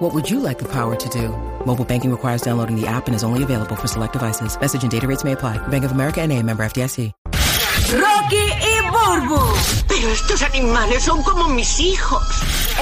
What 0.00 0.14
would 0.14 0.30
you 0.30 0.40
like 0.40 0.58
the 0.58 0.68
power 0.68 0.96
to 0.96 1.08
do? 1.10 1.28
Mobile 1.66 1.84
banking 1.84 2.10
requires 2.10 2.40
downloading 2.40 2.74
the 2.74 2.86
app 2.86 3.06
and 3.06 3.14
is 3.14 3.22
only 3.22 3.42
available 3.42 3.76
for 3.76 3.86
select 3.86 4.14
devices. 4.14 4.58
Message 4.58 4.82
and 4.82 4.90
data 4.90 5.06
rates 5.06 5.24
may 5.24 5.32
apply. 5.32 5.58
Bank 5.68 5.84
of 5.84 5.92
America 5.92 6.20
and 6.22 6.32
a 6.32 6.42
member 6.42 6.64
FDIC. 6.64 7.12
Rocky 7.92 8.36
y 8.36 8.90
Burbu, 8.90 9.40
Pero 9.88 10.08
estos 10.08 10.42
animales 10.42 11.02
son 11.02 11.22
como 11.22 11.48
mis 11.48 11.78
hijos. 11.80 12.22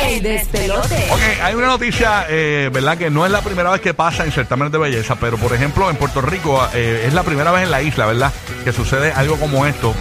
el 0.01 0.23
despelote. 0.23 1.09
Ok, 1.11 1.21
hay 1.43 1.55
una 1.55 1.67
noticia, 1.67 2.27
eh, 2.29 2.71
¿verdad? 2.73 2.97
Que 2.97 3.11
no 3.11 3.27
es 3.27 3.33
la 3.33 3.41
primera 3.41 3.71
vez 3.71 3.81
que 3.81 3.95
pasa 3.95 4.25
en 4.25 4.31
certámenes 4.31 4.71
de 4.71 4.79
belleza, 4.79 5.17
pero 5.17 5.37
por 5.39 5.53
ejemplo 5.53 5.91
en 5.91 5.97
Puerto 5.97 6.21
Rico 6.21 6.61
eh, 6.73 7.05
es 7.07 7.15
la 7.15 7.25
primera 7.25 7.51
vez 7.51 7.65
en 7.65 7.71
la 7.73 7.83
isla, 7.83 8.07
¿verdad? 8.07 8.33
Que 8.63 8.73
sucede 8.73 9.11
algo 9.13 9.37
como 9.41 9.67
esto. 9.67 9.93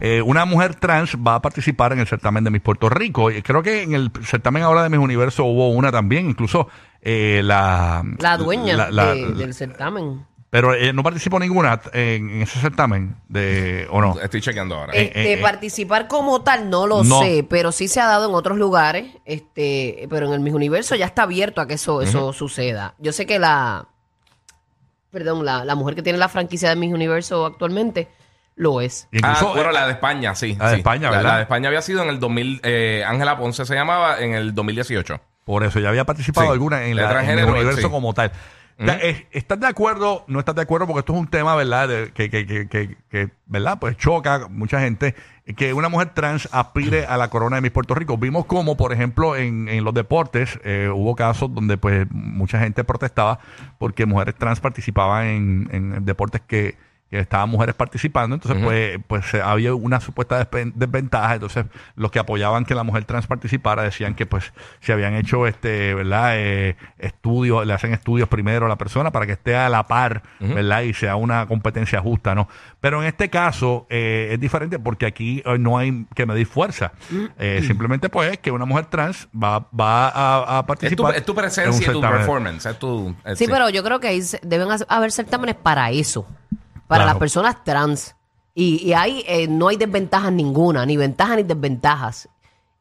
Eh, 0.00 0.22
una 0.22 0.44
mujer 0.46 0.74
trans 0.76 1.14
va 1.16 1.34
a 1.36 1.42
participar 1.42 1.92
en 1.92 1.98
el 2.00 2.06
certamen 2.06 2.42
de 2.44 2.50
Miss 2.50 2.62
Puerto 2.62 2.88
Rico. 2.88 3.30
Y 3.30 3.42
creo 3.42 3.62
que 3.62 3.82
en 3.82 3.94
el 3.94 4.10
certamen 4.24 4.62
ahora 4.62 4.82
de 4.82 4.88
Miss 4.88 4.98
Universo 5.00 5.44
hubo 5.44 5.68
una 5.70 5.92
también, 5.92 6.28
incluso 6.30 6.68
eh, 7.02 7.42
la... 7.44 8.02
La 8.18 8.36
dueña 8.36 8.76
la- 8.76 8.90
la- 8.90 9.14
de- 9.14 9.32
del 9.32 9.54
certamen. 9.54 10.26
Pero 10.48 10.74
eh, 10.74 10.92
no 10.92 11.04
participó 11.04 11.38
ninguna 11.38 11.80
en, 11.92 12.28
en 12.28 12.42
ese 12.42 12.58
certamen, 12.58 13.14
de, 13.28 13.86
¿o 13.90 14.00
no? 14.00 14.18
Estoy 14.20 14.40
chequeando 14.40 14.74
ahora. 14.74 14.92
Este, 14.94 15.20
eh, 15.20 15.32
eh. 15.34 15.38
participar 15.40 16.08
como 16.08 16.42
tal 16.42 16.68
no 16.68 16.88
lo 16.88 17.04
No. 17.04 17.20
sé, 17.20 17.46
pero 17.48 17.70
sí 17.70 17.86
se 17.86 18.00
ha 18.00 18.06
dado 18.06 18.28
en 18.28 18.34
otros 18.34 18.58
lugares, 18.58 19.06
este, 19.26 20.08
pero 20.10 20.26
en 20.26 20.32
el 20.32 20.40
Miss 20.40 20.54
Universo 20.54 20.96
ya 20.96 21.06
está 21.06 21.22
abierto 21.22 21.60
a 21.60 21.68
que 21.68 21.74
eso, 21.74 22.02
eso 22.02 22.32
suceda. 22.32 22.94
Yo 22.98 23.12
sé 23.12 23.26
que 23.26 23.38
la, 23.38 23.86
perdón, 25.12 25.44
la, 25.44 25.64
la 25.64 25.74
mujer 25.76 25.94
que 25.94 26.02
tiene 26.02 26.18
la 26.18 26.28
franquicia 26.28 26.68
de 26.68 26.74
Miss 26.76 26.92
Universo 26.92 27.46
actualmente 27.46 28.08
lo 28.60 28.80
es. 28.82 29.08
Y 29.10 29.16
Ah, 29.22 29.32
incluso, 29.32 29.54
bueno, 29.54 29.70
eh, 29.70 29.72
la 29.72 29.86
de 29.86 29.92
España, 29.92 30.34
sí. 30.34 30.54
La 30.58 30.66
de 30.68 30.74
sí. 30.74 30.78
España, 30.80 31.10
La- 31.10 31.16
¿verdad? 31.16 31.30
La, 31.30 31.36
de 31.36 31.42
España 31.42 31.68
había 31.68 31.82
sido 31.82 32.02
en 32.02 32.08
el 32.10 32.20
2000. 32.20 32.60
eh, 32.62 33.04
Ángela 33.06 33.38
Ponce 33.38 33.64
se 33.64 33.74
llamaba 33.74 34.20
en 34.20 34.34
el 34.34 34.54
2018. 34.54 35.20
Por 35.44 35.64
eso, 35.64 35.80
ya 35.80 35.88
había 35.88 36.04
participado 36.04 36.46
Sí. 36.48 36.52
alguna 36.52 36.84
en, 36.84 36.94
la, 36.96 37.02
en 37.02 37.08
el 37.08 37.12
transgénero, 37.14 37.52
universo 37.52 37.80
sí. 37.80 37.88
como 37.88 38.12
tal. 38.14 38.30
Ya, 38.78 38.94
eh, 39.02 39.26
¿Estás 39.32 39.60
de 39.60 39.66
acuerdo? 39.66 40.24
¿No 40.26 40.38
estás 40.38 40.54
de 40.54 40.62
acuerdo? 40.62 40.86
Porque 40.86 41.00
esto 41.00 41.12
es 41.12 41.18
un 41.18 41.26
tema, 41.26 41.54
¿verdad? 41.54 41.86
De- 41.88 42.12
que, 42.14 42.30
que, 42.30 42.46
que, 42.46 42.66
que, 42.66 42.96
que, 43.10 43.28
¿verdad? 43.44 43.78
Pues 43.78 43.96
choca 43.98 44.36
a 44.36 44.48
mucha 44.48 44.80
gente 44.80 45.14
que 45.56 45.74
una 45.74 45.90
mujer 45.90 46.14
trans 46.14 46.48
aspire 46.50 47.04
a 47.04 47.18
la 47.18 47.28
corona 47.28 47.56
de 47.56 47.62
Miss 47.62 47.72
Puerto 47.72 47.94
Rico. 47.94 48.16
Vimos 48.16 48.46
como, 48.46 48.78
por 48.78 48.94
ejemplo, 48.94 49.36
en, 49.36 49.68
en 49.68 49.84
los 49.84 49.92
deportes 49.92 50.58
eh, 50.64 50.88
hubo 50.94 51.14
casos 51.14 51.54
donde 51.54 51.76
pues 51.76 52.06
mucha 52.10 52.58
gente 52.58 52.82
protestaba 52.84 53.38
porque 53.78 54.06
mujeres 54.06 54.34
trans 54.36 54.60
participaban 54.60 55.26
en, 55.26 55.68
en 55.72 56.04
deportes 56.06 56.40
que, 56.46 56.76
que 57.10 57.18
estaban 57.18 57.48
mujeres 57.50 57.74
participando. 57.74 58.34
Entonces, 58.36 58.62
pues, 58.62 58.98
pues 59.06 59.34
había 59.42 59.74
una 59.74 60.00
supuesta 60.00 60.38
despen- 60.40 60.72
desventaja. 60.74 61.34
Entonces, 61.34 61.64
los 61.96 62.10
que 62.10 62.18
apoyaban 62.20 62.64
que 62.64 62.74
la 62.74 62.84
mujer 62.84 63.04
trans 63.04 63.26
participara 63.26 63.82
decían 63.82 64.14
que 64.14 64.26
pues 64.26 64.52
se 64.80 64.92
habían 64.92 65.14
hecho 65.14 65.46
este, 65.46 65.92
¿verdad? 65.94 66.32
Eh, 66.36 66.76
estudios, 66.98 67.66
le 67.66 67.72
hacen 67.72 67.92
estudios 67.92 68.28
primero 68.28 68.66
a 68.66 68.68
la 68.68 68.76
persona 68.76 69.10
para 69.10 69.26
que 69.26 69.32
esté 69.32 69.56
a 69.56 69.68
la 69.68 69.86
par, 69.86 70.22
¿verdad? 70.38 70.82
Y 70.82 70.94
sea 70.94 71.16
una 71.16 71.46
competencia 71.46 72.00
justa, 72.00 72.34
¿no? 72.34 72.48
Pero 72.80 73.00
en 73.02 73.08
este 73.08 73.28
caso 73.28 73.86
eh, 73.90 74.28
es 74.32 74.40
diferente 74.40 74.78
porque 74.78 75.06
aquí 75.06 75.42
eh, 75.44 75.58
no 75.58 75.78
hay 75.78 76.06
que 76.14 76.26
medir 76.26 76.46
fuerza. 76.46 76.92
Eh, 77.38 77.62
simplemente 77.66 78.08
pues 78.08 78.38
que 78.38 78.50
una 78.50 78.64
mujer 78.64 78.86
trans 78.86 79.28
va, 79.34 79.66
va 79.78 80.08
a, 80.08 80.58
a 80.58 80.60
Es 80.60 80.62
tu, 80.62 80.66
participar. 80.66 81.14
es 81.16 81.24
tu 81.24 81.34
presencia 81.34 81.82
y 81.82 81.86
tu 81.86 81.92
certamen. 82.00 82.18
performance. 82.18 82.66
Es 82.66 82.78
tu, 82.78 83.14
es- 83.24 83.38
Sí, 83.38 83.46
pero 83.50 83.68
yo 83.70 83.82
creo 83.82 83.98
que 84.00 84.08
ahí 84.08 84.22
se- 84.22 84.40
deben 84.42 84.68
haber 84.88 85.12
certámenes 85.12 85.56
para 85.56 85.90
eso, 85.90 86.26
para 86.90 87.04
Claro. 87.04 87.10
las 87.14 87.18
personas 87.20 87.62
trans. 87.62 88.16
Y, 88.52 88.82
y 88.88 88.92
ahí 88.94 89.22
eh, 89.28 89.46
no 89.46 89.68
hay 89.68 89.76
desventajas 89.76 90.32
ninguna, 90.32 90.84
ni 90.84 90.96
ventajas 90.96 91.36
ni 91.36 91.44
desventajas. 91.44 92.28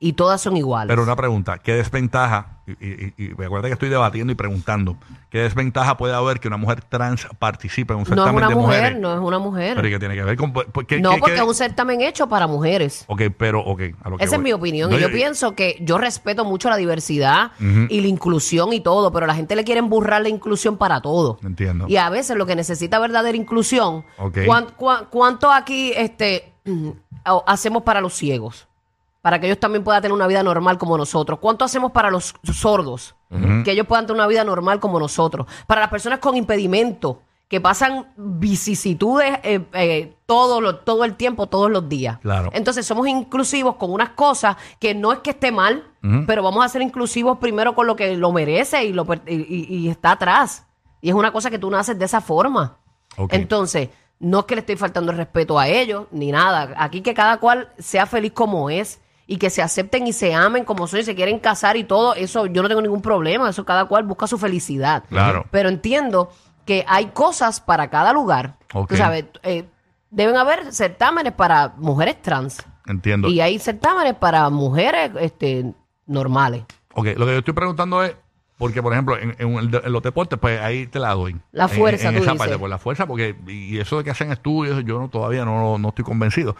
Y 0.01 0.13
todas 0.13 0.39
son 0.39 0.55
iguales. 0.55 0.87
Pero 0.87 1.03
una 1.03 1.17
pregunta, 1.17 1.57
¿qué 1.57 1.73
desventaja? 1.73 2.59
Y, 2.65 2.71
y, 2.85 3.13
y 3.17 3.27
recuerda 3.33 3.67
que 3.67 3.73
estoy 3.73 3.89
debatiendo 3.89 4.31
y 4.31 4.35
preguntando, 4.35 4.95
¿qué 5.29 5.39
desventaja 5.39 5.97
puede 5.97 6.13
haber 6.13 6.39
que 6.39 6.47
una 6.47 6.55
mujer 6.55 6.81
trans 6.83 7.27
participe 7.37 7.91
en 7.93 7.99
un 7.99 8.03
no 8.03 8.09
es 8.13 8.15
certamen 8.15 8.35
una 8.37 8.47
de 8.47 8.55
mujer, 8.55 8.79
mujeres? 8.79 8.99
no 9.01 9.13
es 9.13 9.19
una 9.19 9.39
mujer. 9.39 9.75
Pero 9.75 9.87
¿y 9.87 9.91
qué 9.91 9.99
tiene 9.99 10.15
que 10.15 10.23
ver 10.23 10.37
con 10.37 10.53
por- 10.53 10.85
qué- 10.85 11.01
no, 11.01 11.11
qué- 11.11 11.17
porque 11.17 11.35
qué- 11.35 11.41
es 11.41 11.45
un 11.47 11.53
certamen 11.55 11.99
hecho 11.99 12.29
para 12.29 12.47
mujeres. 12.47 13.03
Ok, 13.07 13.23
pero, 13.37 13.59
ok. 13.59 13.81
a 14.01 14.09
lo 14.11 14.17
que 14.17 14.23
Esa 14.23 14.37
es 14.37 14.41
mi 14.41 14.53
opinión. 14.53 14.89
No, 14.89 14.97
y 14.97 15.01
yo, 15.01 15.11
pienso 15.11 15.53
que 15.53 15.77
yo 15.81 15.97
respeto 15.97 16.45
mucho 16.45 16.69
la 16.69 16.77
diversidad 16.77 17.51
y 17.59 17.99
la 17.99 18.07
inclusión 18.07 18.71
y 18.71 18.79
todo, 18.79 19.11
pero 19.11 19.25
la 19.27 19.35
gente 19.35 19.53
le 19.57 19.65
quiere 19.65 19.79
emburrar 19.79 20.21
la 20.21 20.29
inclusión 20.29 20.77
para 20.77 21.01
todo. 21.01 21.39
Entiendo. 21.43 21.87
Y 21.89 21.97
a 21.97 22.09
veces 22.09 22.37
lo 22.37 22.45
que 22.45 22.55
necesita 22.55 22.99
verdadera 22.99 23.35
inclusión, 23.37 24.05
Ok. 24.17 24.37
¿cuán- 24.45 24.67
cuán- 24.77 25.07
¿cuánto 25.09 25.51
aquí 25.51 25.91
este, 25.93 26.53
hacemos 27.45 27.83
para 27.83 27.99
los 27.99 28.13
ciegos? 28.13 28.67
Para 29.21 29.39
que 29.39 29.47
ellos 29.47 29.59
también 29.59 29.83
puedan 29.83 30.01
tener 30.01 30.13
una 30.13 30.27
vida 30.27 30.43
normal 30.43 30.77
como 30.77 30.97
nosotros. 30.97 31.39
¿Cuánto 31.39 31.65
hacemos 31.65 31.91
para 31.91 32.09
los 32.09 32.33
sordos? 32.53 33.15
Que 33.63 33.71
ellos 33.71 33.85
puedan 33.85 34.05
tener 34.07 34.19
una 34.19 34.27
vida 34.27 34.43
normal 34.43 34.79
como 34.79 34.99
nosotros. 34.99 35.45
Para 35.67 35.81
las 35.81 35.89
personas 35.89 36.19
con 36.19 36.35
impedimento, 36.37 37.21
que 37.49 37.59
pasan 37.59 38.07
vicisitudes 38.59 39.39
eh, 39.43 39.65
eh, 39.73 40.15
todo, 40.25 40.61
lo- 40.61 40.77
todo 40.77 41.03
el 41.03 41.15
tiempo, 41.15 41.47
todos 41.47 41.69
los 41.71 41.89
días. 41.89 42.19
Claro. 42.19 42.49
Entonces 42.53 42.85
somos 42.85 43.07
inclusivos 43.07 43.75
con 43.75 43.91
unas 43.91 44.09
cosas 44.09 44.55
que 44.79 44.93
no 44.95 45.11
es 45.11 45.19
que 45.19 45.31
esté 45.31 45.51
mal, 45.51 45.85
pero 46.27 46.41
vamos 46.43 46.63
a 46.63 46.69
ser 46.69 46.81
inclusivos 46.81 47.39
primero 47.39 47.75
con 47.75 47.85
lo 47.87 47.95
que 47.95 48.15
lo 48.15 48.31
merece 48.31 48.85
y, 48.85 48.93
lo, 48.93 49.05
y, 49.27 49.33
y- 49.35 49.65
y 49.77 49.89
está 49.89 50.11
atrás. 50.11 50.65
Y 51.01 51.09
es 51.09 51.15
una 51.15 51.31
cosa 51.31 51.49
que 51.49 51.59
tú 51.59 51.69
naces 51.69 51.97
de 51.97 52.05
esa 52.05 52.21
forma. 52.21 52.77
Entonces, 53.35 53.89
no 54.19 54.39
es 54.39 54.45
que 54.45 54.55
le 54.55 54.59
estoy 54.61 54.75
faltando 54.75 55.11
el 55.11 55.17
respeto 55.17 55.57
a 55.57 55.67
ellos, 55.67 56.05
ni 56.11 56.31
nada. 56.31 56.73
Aquí 56.77 57.01
que 57.01 57.13
cada 57.13 57.37
cual 57.37 57.69
sea 57.79 58.05
feliz 58.05 58.31
como 58.33 58.69
es 58.69 59.01
y 59.31 59.37
que 59.37 59.51
se 59.51 59.61
acepten 59.61 60.07
y 60.07 60.11
se 60.13 60.33
amen 60.33 60.65
como 60.65 60.87
son 60.87 61.01
y 61.01 61.03
se 61.03 61.13
quieren 61.13 61.37
casar 61.37 61.77
y 61.77 61.83
todo, 61.83 62.15
eso 62.15 62.47
yo 62.47 62.63
no 62.63 62.67
tengo 62.67 62.81
ningún 62.81 63.01
problema. 63.03 63.47
Eso 63.47 63.63
cada 63.63 63.85
cual 63.85 64.03
busca 64.03 64.25
su 64.25 64.39
felicidad. 64.39 65.03
Claro. 65.07 65.45
Pero 65.51 65.69
entiendo 65.69 66.31
que 66.65 66.83
hay 66.87 67.07
cosas 67.07 67.61
para 67.61 67.89
cada 67.91 68.11
lugar. 68.11 68.57
Ok. 68.73 68.89
Tú 68.89 68.95
sabes, 68.97 69.25
eh, 69.43 69.65
deben 70.09 70.35
haber 70.35 70.73
certámenes 70.73 71.33
para 71.33 71.73
mujeres 71.77 72.19
trans. 72.23 72.65
Entiendo. 72.87 73.27
Y 73.27 73.39
hay 73.39 73.59
certámenes 73.59 74.15
para 74.15 74.49
mujeres 74.49 75.11
este, 75.19 75.73
normales. 76.07 76.63
Ok, 76.95 77.05
lo 77.15 77.25
que 77.27 77.33
yo 77.33 77.37
estoy 77.39 77.53
preguntando 77.53 78.03
es, 78.03 78.15
porque 78.57 78.81
por 78.81 78.93
ejemplo, 78.93 79.15
en, 79.15 79.35
en 79.37 79.53
el 79.57 79.69
de- 79.69 79.81
en 79.85 79.91
los 79.93 80.01
deportes, 80.01 80.39
pues 80.39 80.59
ahí 80.59 80.87
te 80.87 80.97
la 80.97 81.13
doy. 81.13 81.35
La 81.51 81.65
En- 81.65 81.69
fuerza, 81.69 82.09
En, 82.09 82.15
tú 82.15 82.21
esa 82.23 82.31
dices. 82.31 82.39
parte, 82.47 82.57
pues 82.57 82.69
la 82.71 82.79
fuerza, 82.79 83.05
porque, 83.05 83.35
y 83.47 83.77
eso 83.77 83.99
de 83.99 84.03
que 84.03 84.09
hacen 84.09 84.31
estudios, 84.31 84.83
yo 84.85 84.97
no, 84.99 85.07
todavía 85.07 85.45
no, 85.45 85.77
no 85.77 85.89
estoy 85.89 86.03
convencido. 86.03 86.55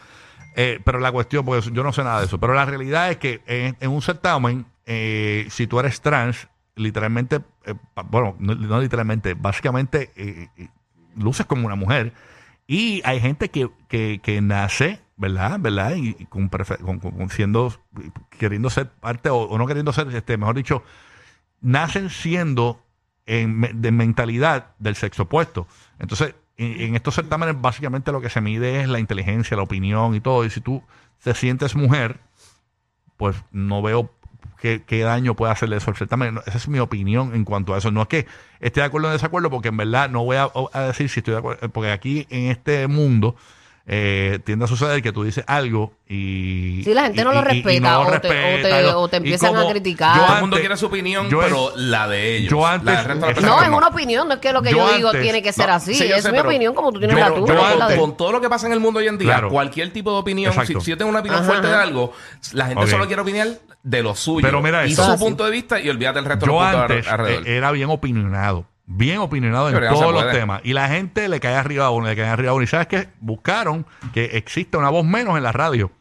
Eh, 0.56 0.80
pero 0.84 1.00
la 1.00 1.12
cuestión, 1.12 1.46
porque 1.46 1.72
yo 1.72 1.84
no 1.84 1.94
sé 1.94 2.04
nada 2.04 2.20
de 2.20 2.26
eso, 2.26 2.40
pero 2.40 2.54
la 2.54 2.66
realidad 2.66 3.12
es 3.12 3.18
que 3.18 3.42
en, 3.46 3.90
un 3.90 4.02
certamen, 4.02 4.66
eh, 4.86 5.48
si 5.50 5.68
tú 5.68 5.80
eres 5.80 6.02
trans, 6.02 6.50
literalmente, 6.80 7.42
eh, 7.66 7.76
bueno, 8.10 8.36
no, 8.40 8.80
literalmente, 8.80 9.36
básicamente 9.36 10.12
eh, 10.16 10.48
eh, 10.58 10.70
luces 11.16 11.46
como 11.46 11.66
una 11.68 11.76
mujer. 11.76 12.14
Y 12.66 13.02
hay 13.04 13.20
gente 13.20 13.50
que, 13.50 13.70
que, 13.88 14.20
que 14.24 14.42
nace, 14.42 15.02
¿verdad? 15.18 15.60
¿verdad? 15.60 15.96
Y, 15.96 16.14
con, 16.26 16.50
siendo, 17.30 17.74
queriendo 18.38 18.70
ser 18.70 18.90
parte, 18.90 19.30
o, 19.30 19.58
no 19.58 19.68
queriendo 19.68 19.92
ser, 19.92 20.08
este, 20.16 20.38
mejor 20.38 20.56
dicho, 20.56 20.84
nacen 21.62 22.10
siendo 22.10 22.84
en 23.26 23.82
de 23.82 23.92
mentalidad 23.92 24.76
del 24.80 24.96
sexo 24.96 25.24
opuesto. 25.24 25.68
Entonces, 26.00 26.36
en, 26.60 26.82
en 26.82 26.96
estos 26.96 27.16
certámenes 27.16 27.60
básicamente 27.60 28.12
lo 28.12 28.22
que 28.22 28.30
se 28.30 28.42
mide 28.42 28.82
es 28.82 28.88
la 28.88 29.00
inteligencia, 29.00 29.58
la 29.58 29.64
opinión 29.64 30.14
y 30.14 30.20
todo. 30.20 30.46
Y 30.46 30.50
si 30.50 30.62
tú 30.62 30.84
te 31.24 31.34
sientes 31.34 31.76
mujer, 31.76 32.20
pues 33.18 33.36
no 33.52 33.82
veo 33.82 34.12
qué, 34.60 35.02
daño 35.04 35.36
puede 35.36 35.52
hacerle 35.52 35.78
eso 35.78 35.90
al 35.92 35.98
certamen. 35.98 36.40
Esa 36.46 36.58
es 36.58 36.68
mi 36.68 36.80
opinión 36.80 37.34
en 37.34 37.46
cuanto 37.46 37.74
a 37.74 37.78
eso. 37.78 37.92
No 37.92 38.02
es 38.02 38.08
que 38.08 38.28
esté 38.60 38.82
de 38.82 38.86
acuerdo 38.86 39.08
o 39.08 39.12
desacuerdo, 39.12 39.50
porque 39.50 39.70
en 39.70 39.78
verdad 39.78 40.10
no 40.10 40.24
voy 40.24 40.38
a, 40.38 40.50
a 40.74 40.82
decir 40.82 41.10
si 41.10 41.20
estoy 41.20 41.34
de 41.34 41.40
acuerdo, 41.40 41.70
porque 41.70 41.92
aquí 41.92 42.28
en 42.30 42.52
este 42.52 42.88
mundo 42.88 43.36
eh, 43.92 44.38
tiende 44.46 44.66
a 44.66 44.68
suceder 44.68 45.02
que 45.02 45.12
tú 45.12 45.24
dices 45.24 45.44
algo 45.48 45.94
y... 46.08 46.82
Sí, 46.84 46.94
la 46.94 47.06
gente 47.06 47.24
no 47.24 47.34
lo 47.34 47.42
respeta, 47.42 47.92
no 47.94 48.02
o 48.02 48.04
te- 48.04 48.08
o 48.08 48.12
respeta, 48.12 48.70
te- 48.70 48.84
y 48.84 48.86
no- 48.86 49.00
o 49.00 49.08
te 49.08 49.16
y 49.16 49.18
empiezan 49.18 49.56
a 49.58 49.68
criticar. 49.68 50.16
yo 50.16 50.26
Todo 50.26 50.36
el 50.36 50.42
mundo 50.42 50.58
quiere 50.60 50.78
su 50.78 50.86
opinión, 50.86 51.28
yo 51.28 51.40
pero 51.40 51.72
la 51.76 52.08
de 52.08 52.36
ellos. 52.38 52.52
yo 52.52 52.68
antes- 52.68 53.08
de. 53.08 53.42
No, 53.42 53.64
es 53.64 53.70
una 53.70 53.88
opinión, 53.88 54.28
no 54.28 54.36
es 54.36 54.40
que 54.40 54.54
lo 54.54 54.62
que 54.62 54.70
yo, 54.72 54.78
Yo 54.90 54.96
digo 54.96 55.12
tiene 55.12 55.42
que 55.42 55.52
ser 55.52 55.68
No, 55.70 55.74
así. 55.74 55.96
sí, 55.96 56.04
es 56.06 56.22
sé, 56.22 56.32
mi 56.32 56.38
pero 56.38 56.50
opinión 56.50 56.76
como 56.76 56.92
tú 56.92 57.00
tienes 57.00 57.18
yo- 57.18 57.20
la 57.20 57.30
yo 57.30 57.46
tuya. 57.46 57.60
antes- 57.66 57.80
la 57.80 57.88
de- 57.88 57.98
con 57.98 58.16
todo 58.16 58.32
lo 58.32 58.42
que 58.42 58.48
pasa 58.50 58.68
en 58.68 58.74
el 58.74 58.80
mundo 58.80 59.00
hoy 59.00 59.08
en 59.08 59.18
día, 59.18 59.28
Claro. 59.34 59.50
cualquier 59.50 59.92
tipo 59.92 60.12
de 60.12 60.18
opinión, 60.20 60.54
si, 60.68 60.74
si 60.80 60.92
yo 60.92 60.98
tengo 60.98 61.10
una 61.10 61.22
opinión 61.22 61.42
Ajá, 61.42 61.50
fuerte 61.50 61.68
de 61.68 61.76
algo, 61.76 62.14
la 62.54 62.68
gente 62.68 62.86
solo 62.88 63.08
quiere 63.08 63.24
opinar 63.24 63.48
de 63.82 64.04
lo 64.04 64.14
suyo. 64.14 64.46
Pero 64.46 64.62
mira 64.62 64.86
y 64.86 64.94
su 64.94 65.18
punto 65.18 65.46
de 65.46 65.52
vista 65.52 65.80
y 65.80 65.90
olvídate 65.90 66.20
el 66.20 66.26
resto 66.26 66.46
Yo 66.46 66.52
de 66.52 66.58
los 66.60 66.70
puntos 66.70 66.92
antes 66.92 67.08
alrededor. 67.08 67.48
eh, 67.48 67.58
era 67.58 67.72
bien 67.72 67.90
opinionado. 67.90 68.66
Bien 68.92 69.20
opinionado 69.20 69.70
en 69.70 69.80
todos 69.88 70.12
los 70.14 70.32
temas. 70.32 70.62
Y 70.64 70.74
la 70.74 70.88
gente 70.90 71.30
le 71.30 71.40
cae 71.40 71.56
arriba 71.56 71.86
a 71.86 71.90
uno, 71.92 72.08
le 72.08 72.16
cae 72.16 72.26
arriba 72.28 72.52
a 72.52 72.54
uno. 72.56 72.64
Y 72.64 72.68
sabes 72.68 72.88
que 72.88 73.08
buscaron 73.22 73.86
que 74.14 74.26
exista 74.38 74.78
una 74.78 74.90
voz 74.90 75.06
menos 75.06 75.38
en 75.38 75.44
la 75.44 75.52
radio. 75.52 75.92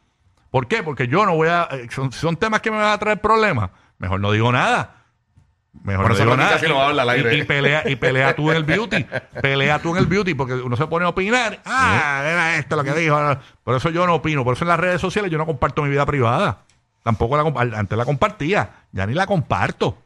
¿Por 0.51 0.67
qué? 0.67 0.81
Porque 0.81 1.07
yo 1.07 1.25
no 1.25 1.35
voy 1.35 1.47
a. 1.49 1.67
eh, 1.71 1.87
Son, 1.91 2.11
son 2.11 2.35
temas 2.35 2.61
que 2.61 2.71
me 2.71 2.77
van 2.77 2.91
a 2.91 2.97
traer 2.97 3.21
problemas. 3.21 3.69
Mejor 3.99 4.19
no 4.19 4.31
digo 4.31 4.51
nada. 4.51 4.95
Mejor 5.83 6.07
Por 6.07 6.13
no 6.17 6.23
digo 6.23 6.35
nada. 6.35 6.53
casi 6.53 6.67
no 6.67 6.81
habla 6.81 7.03
al 7.03 7.09
aire. 7.11 7.37
Y, 7.37 7.41
y 7.41 7.43
pelea, 7.43 7.83
y 7.85 7.95
pelea 7.95 8.35
tú 8.35 8.49
en 8.49 8.57
el 8.57 8.63
beauty. 8.63 9.05
Pelea 9.41 9.77
tú 9.79 9.91
en 9.91 9.97
el 9.97 10.07
beauty 10.07 10.33
porque 10.33 10.55
uno 10.55 10.75
se 10.75 10.87
pone 10.87 11.05
a 11.05 11.09
opinar. 11.09 11.59
Ah, 11.65 12.23
era 12.25 12.55
esto 12.57 12.75
lo 12.75 12.83
que 12.83 12.93
dijo. 12.93 13.15
Por 13.63 13.75
eso 13.75 13.91
yo 13.91 14.07
no 14.07 14.15
opino. 14.15 14.43
Por 14.43 14.55
eso 14.55 14.63
en 14.65 14.69
las 14.69 14.79
redes 14.79 14.99
sociales 14.99 15.29
yo 15.31 15.37
no 15.37 15.45
comparto 15.45 15.83
mi 15.83 15.89
vida 15.89 16.05
privada. 16.07 16.63
Tampoco 17.03 17.37
la 17.37 17.77
antes 17.77 17.95
la 17.97 18.05
compartía. 18.05 18.71
Ya 18.91 19.05
ni 19.05 19.13
la 19.13 19.27
comparto. 19.27 19.99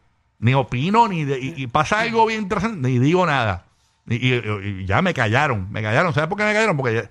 Ni 0.44 0.54
opino, 0.54 1.08
ni 1.08 1.24
de- 1.24 1.40
y, 1.40 1.54
y 1.64 1.68
pasa 1.68 2.02
algo 2.02 2.26
bien 2.26 2.42
interesante, 2.44 2.88
ni 2.88 3.00
digo 3.00 3.26
nada. 3.26 3.64
Y, 4.08 4.16
y- 4.36 4.42
y 4.82 4.86
ya 4.86 5.02
me 5.02 5.14
callaron. 5.14 5.72
Me 5.72 5.82
callaron. 5.82 6.14
¿Sabes 6.14 6.28
por 6.28 6.38
qué 6.38 6.44
me 6.44 6.54
callaron? 6.54 6.76
Porque 6.76 6.96
ya, 6.96 7.10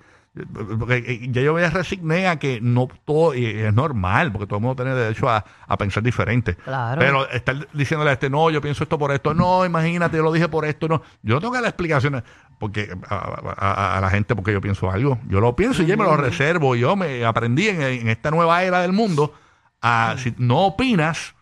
porque 0.79 1.27
ya 1.31 1.41
yo 1.41 1.53
me 1.53 1.67
resigné 1.69 2.27
a 2.27 2.37
que 2.37 2.59
no 2.61 2.87
todo 3.05 3.33
y 3.35 3.45
es 3.45 3.73
normal, 3.73 4.31
porque 4.31 4.45
todo 4.47 4.57
el 4.57 4.61
mundo 4.63 4.83
tiene 4.83 4.97
derecho 4.97 5.29
a, 5.29 5.43
a 5.67 5.77
pensar 5.77 6.03
diferente. 6.03 6.55
Claro. 6.55 6.99
Pero 6.99 7.29
estar 7.29 7.67
diciéndole 7.73 8.11
a 8.11 8.13
este, 8.13 8.29
no, 8.29 8.49
yo 8.49 8.61
pienso 8.61 8.83
esto 8.83 8.97
por 8.99 9.11
esto, 9.11 9.33
no, 9.33 9.65
imagínate, 9.65 10.17
yo 10.17 10.23
lo 10.23 10.31
dije 10.31 10.47
por 10.47 10.65
esto, 10.65 10.87
no. 10.87 11.01
Yo 11.21 11.35
no 11.35 11.39
tengo 11.41 11.53
que 11.53 11.59
dar 11.59 11.67
explicaciones 11.69 12.23
porque 12.59 12.95
a, 13.09 13.15
a- 13.57 13.97
a 13.97 14.01
la 14.01 14.09
gente 14.09 14.35
porque 14.35 14.53
yo 14.53 14.61
pienso 14.61 14.89
algo. 14.91 15.17
Yo 15.27 15.39
lo 15.41 15.55
pienso 15.55 15.81
y 15.83 15.85
yo 15.87 15.97
me 15.97 16.03
lo 16.03 16.17
reservo. 16.17 16.75
Yo 16.75 16.95
me 16.95 17.25
aprendí 17.25 17.67
en, 17.69 17.81
en 17.81 18.09
esta 18.09 18.31
nueva 18.31 18.63
era 18.63 18.81
del 18.81 18.93
mundo 18.93 19.33
a, 19.81 20.15
si 20.17 20.33
no 20.37 20.59
opinas, 20.67 21.32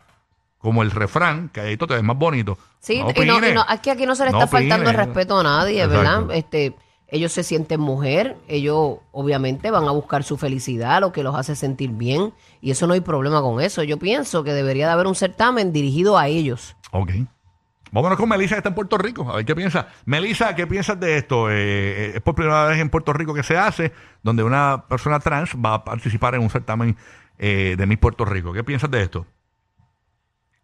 como 0.61 0.83
el 0.83 0.91
refrán, 0.91 1.49
que 1.49 1.61
ahí 1.61 1.77
te 1.77 1.85
ves 1.85 2.03
más 2.03 2.17
bonito. 2.17 2.57
Sí, 2.79 3.01
no 3.01 3.09
y 3.09 3.25
no, 3.25 3.47
y 3.47 3.53
no, 3.53 3.65
es 3.67 3.79
que 3.79 3.91
aquí 3.91 4.05
no 4.05 4.15
se 4.15 4.23
le 4.23 4.29
está 4.29 4.47
faltando 4.47 4.89
el 4.89 4.95
respeto 4.95 5.39
a 5.39 5.43
nadie, 5.43 5.83
Exacto. 5.83 5.97
¿verdad? 5.97 6.35
Este, 6.35 6.75
ellos 7.07 7.31
se 7.31 7.43
sienten 7.43 7.79
mujer, 7.79 8.37
ellos 8.47 8.99
obviamente 9.11 9.69
van 9.69 9.87
a 9.87 9.91
buscar 9.91 10.23
su 10.23 10.37
felicidad, 10.37 11.01
lo 11.01 11.11
que 11.11 11.23
los 11.23 11.35
hace 11.35 11.55
sentir 11.55 11.91
bien, 11.91 12.33
y 12.61 12.71
eso 12.71 12.87
no 12.87 12.93
hay 12.93 13.01
problema 13.01 13.41
con 13.41 13.59
eso. 13.59 13.83
Yo 13.83 13.97
pienso 13.97 14.43
que 14.43 14.53
debería 14.53 14.87
de 14.87 14.93
haber 14.93 15.07
un 15.07 15.15
certamen 15.15 15.73
dirigido 15.73 16.17
a 16.17 16.27
ellos. 16.27 16.75
Ok. 16.91 17.11
Vámonos 17.91 18.17
con 18.17 18.29
Melissa, 18.29 18.55
que 18.55 18.59
está 18.59 18.69
en 18.69 18.75
Puerto 18.75 18.97
Rico. 18.97 19.29
A 19.29 19.35
ver 19.35 19.45
qué 19.45 19.53
piensa. 19.53 19.87
Melissa, 20.05 20.55
¿qué 20.55 20.65
piensas 20.65 20.97
de 20.99 21.17
esto? 21.17 21.49
Eh, 21.49 21.55
eh, 21.55 22.11
es 22.15 22.21
por 22.21 22.35
primera 22.35 22.65
vez 22.65 22.79
en 22.79 22.89
Puerto 22.89 23.11
Rico 23.11 23.33
que 23.33 23.43
se 23.43 23.57
hace, 23.57 23.91
donde 24.23 24.43
una 24.43 24.85
persona 24.87 25.19
trans 25.19 25.55
va 25.55 25.73
a 25.73 25.83
participar 25.83 26.35
en 26.35 26.41
un 26.41 26.49
certamen 26.49 26.95
eh, 27.37 27.75
de 27.77 27.85
Miss 27.85 27.97
Puerto 27.97 28.23
Rico. 28.23 28.53
¿Qué 28.53 28.63
piensas 28.63 28.89
de 28.89 29.01
esto? 29.01 29.25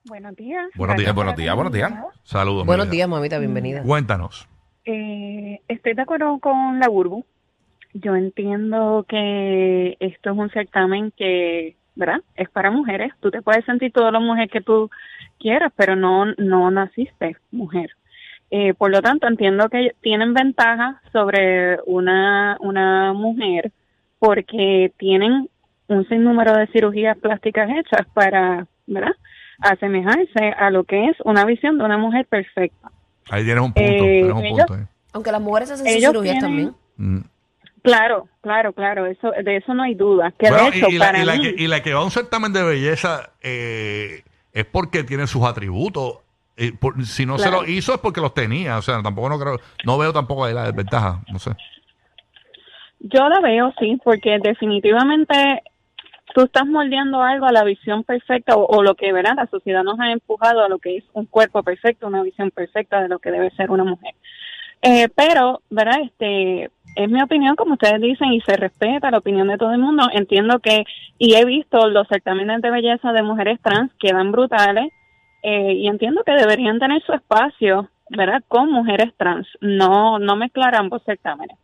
Buenos 0.08 0.36
días. 0.36 0.66
Buenos 0.76 0.98
días. 0.98 1.14
Buenos 1.14 1.36
días, 1.36 1.56
buenos 1.56 1.74
días. 1.74 1.94
Saludos. 2.24 2.66
Buenos 2.66 2.90
días, 2.90 3.10
mamita, 3.10 3.40
bienvenida. 3.40 3.84
Cuéntanos. 3.84 4.48
Eh, 4.86 5.60
estoy 5.68 5.94
de 5.94 6.02
acuerdo 6.02 6.40
con 6.40 6.80
la 6.80 6.88
Burbu. 6.88 7.26
Yo 7.94 8.16
entiendo 8.16 9.06
que 9.08 9.98
esto 10.00 10.32
es 10.32 10.38
un 10.38 10.50
certamen 10.52 11.12
que, 11.12 11.76
¿verdad? 11.96 12.22
Es 12.36 12.50
para 12.50 12.72
mujeres. 12.72 13.12
Tú 13.20 13.32
te 13.32 13.42
puedes 13.42 13.66
sentir 13.66 13.92
toda 13.92 14.12
la 14.12 14.20
mujer 14.20 14.50
que 14.50 14.62
tú 14.62 14.90
quieras, 15.40 15.74
pero 15.76 15.96
no, 15.96 16.26
no 16.38 16.72
naciste 16.72 17.36
mujer. 17.52 17.92
Eh, 18.50 18.74
por 18.76 18.92
lo 18.92 19.02
tanto, 19.02 19.28
entiendo 19.28 19.68
que 19.68 19.94
tienen 20.02 20.34
ventaja 20.34 21.02
sobre 21.12 21.80
una, 21.86 22.56
una 22.62 23.12
mujer 23.12 23.72
porque 24.20 24.94
tienen 24.98 25.50
un 25.88 26.08
sinnúmero 26.08 26.54
de 26.56 26.68
cirugías 26.68 27.18
plásticas 27.18 27.70
hechas 27.70 28.08
para, 28.14 28.68
¿verdad? 28.86 29.16
Asemejarse 29.60 30.54
a 30.58 30.70
lo 30.70 30.84
que 30.84 31.06
es 31.10 31.18
una 31.26 31.46
visión 31.46 31.78
de 31.78 31.84
una 31.86 31.98
mujer 31.98 32.26
perfecta. 32.28 32.92
Ahí 33.30 33.44
tienes 33.44 33.64
un 33.64 33.74
punto. 33.74 33.92
Eh, 33.92 33.98
tienes 33.98 34.32
un 34.34 34.46
ellos- 34.46 34.66
punto 34.68 34.76
eh. 34.82 34.88
Aunque 35.14 35.32
las 35.32 35.42
mujeres 35.42 35.72
hacen 35.72 35.86
sus 35.88 35.96
cirugías 35.96 36.22
tienen- 36.40 36.42
también. 36.42 36.76
Mm. 36.98 37.22
Claro, 37.82 38.28
claro, 38.42 38.74
claro, 38.74 39.06
eso, 39.06 39.32
de 39.32 39.56
eso 39.58 39.74
no 39.74 39.84
hay 39.84 39.96
duda. 39.96 40.32
Que 40.38 40.50
Bueno, 40.50 40.70
de 40.72 40.78
hecho, 40.78 40.88
y, 40.90 40.96
y 40.96 40.98
la, 40.98 41.06
para 41.06 41.20
y 41.22 41.26
la 41.26 41.34
mí, 41.36 41.42
que, 41.42 41.64
y 41.64 41.68
la 41.68 41.82
que 41.82 41.94
va 41.94 42.02
a 42.02 42.04
un 42.04 42.12
certamen 42.12 42.52
de 42.54 42.64
belleza 42.64 43.32
eh, 43.42 44.24
es 44.52 44.66
porque 44.66 45.04
tiene 45.04 45.26
sus 45.28 45.44
atributos. 45.44 46.20
Eh, 46.58 46.74
por- 46.78 47.04
si 47.06 47.26
no 47.26 47.38
se 47.38 47.50
los 47.52 47.68
hizo 47.70 47.94
es 47.94 48.00
porque 48.00 48.20
los 48.20 48.34
tenía. 48.34 48.78
O 48.78 48.82
sea, 48.82 49.02
tampoco 49.02 49.30
no 49.30 49.40
creo, 49.40 49.60
no 49.86 49.98
veo 49.98 50.12
tampoco 50.12 50.44
ahí 50.46 50.54
la 50.54 50.66
desventaja. 50.66 51.22
No 51.32 51.40
sé. 51.40 51.52
yo 53.00 53.30
la 53.30 53.40
veo, 53.42 53.72
sí, 53.80 53.98
porque 54.04 54.40
definitivamente 54.42 55.62
tú 56.38 56.44
estás 56.44 56.68
moldeando 56.68 57.24
algo 57.24 57.48
a 57.48 57.52
la 57.52 57.64
visión 57.64 58.04
perfecta 58.04 58.56
o, 58.56 58.84
lo 58.84 58.94
que, 58.94 59.12
¿verdad? 59.12 59.34
La 59.38 59.48
sociedad 59.48 59.84
nos 59.84 60.00
ha 60.00 60.12
empujado 60.12 60.64
a 60.64 60.70
lo 60.70 60.78
que 60.78 60.98
es 60.98 61.04
un 61.14 61.26
cuerpo 61.26 61.64
perfecto, 61.64 62.06
una 62.06 62.22
visión 62.22 62.52
perfecta 62.52 63.02
de 63.02 63.08
lo 63.08 63.18
que 63.18 63.32
debe 63.32 63.50
ser 63.56 63.72
una 63.72 63.84
mujer. 63.84 64.14
Eh, 64.84 65.10
pero, 65.16 65.64
¿verdad? 65.72 66.02
Este, 66.04 66.70
es 66.96 67.10
mi 67.10 67.24
opinión, 67.24 67.56
como 67.56 67.74
ustedes 67.74 68.00
dicen, 68.00 68.34
y 68.34 68.42
se 68.42 68.56
respeta 68.56 69.10
la 69.10 69.18
opinión 69.18 69.48
de 69.48 69.58
todo 69.58 69.72
el 69.72 69.80
mundo. 69.80 70.08
Entiendo 70.14 70.60
que, 70.60 70.86
y 71.18 71.34
he 71.34 71.44
visto 71.44 71.88
los 71.88 72.08
certámenes 72.08 72.62
de 72.62 72.70
belleza 72.70 73.14
de 73.14 73.24
mujeres 73.24 73.60
trans, 73.60 73.92
quedan 74.00 74.32
brutales, 74.32 74.94
eh, 75.42 75.74
y 75.74 75.88
entiendo 75.88 76.22
que 76.24 76.34
deberían 76.34 76.78
tener 76.78 77.02
su 77.02 77.14
espacio, 77.14 77.90
¿verdad? 78.12 78.44
Con 78.48 78.72
mujeres 78.72 79.12
trans, 79.18 79.48
no, 79.60 80.20
no 80.20 80.36
mezclar 80.36 80.76
ambos 80.76 81.02
certámenes. 81.04 81.58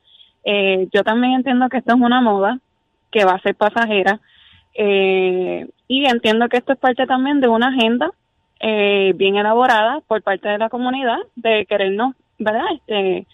Eh, 0.43 0.87
yo 0.91 1.03
también 1.03 1.33
entiendo 1.33 1.69
que 1.69 1.77
esto 1.77 1.93
es 1.93 2.01
una 2.01 2.21
moda 2.21 2.57
que 3.11 3.23
va 3.23 3.33
a 3.33 3.41
ser 3.41 3.53
pasajera, 3.53 4.19
eh, 4.73 5.67
y 5.87 6.05
entiendo 6.05 6.49
que 6.49 6.57
esto 6.57 6.73
es 6.73 6.79
parte 6.79 7.05
también 7.05 7.41
de 7.41 7.47
una 7.47 7.67
agenda 7.67 8.11
eh, 8.59 9.13
bien 9.15 9.35
elaborada 9.35 10.01
por 10.07 10.21
parte 10.21 10.47
de 10.47 10.57
la 10.57 10.69
comunidad 10.69 11.17
de 11.35 11.65
querernos, 11.65 12.15
¿verdad? 12.39 12.65
Este, 12.73 13.27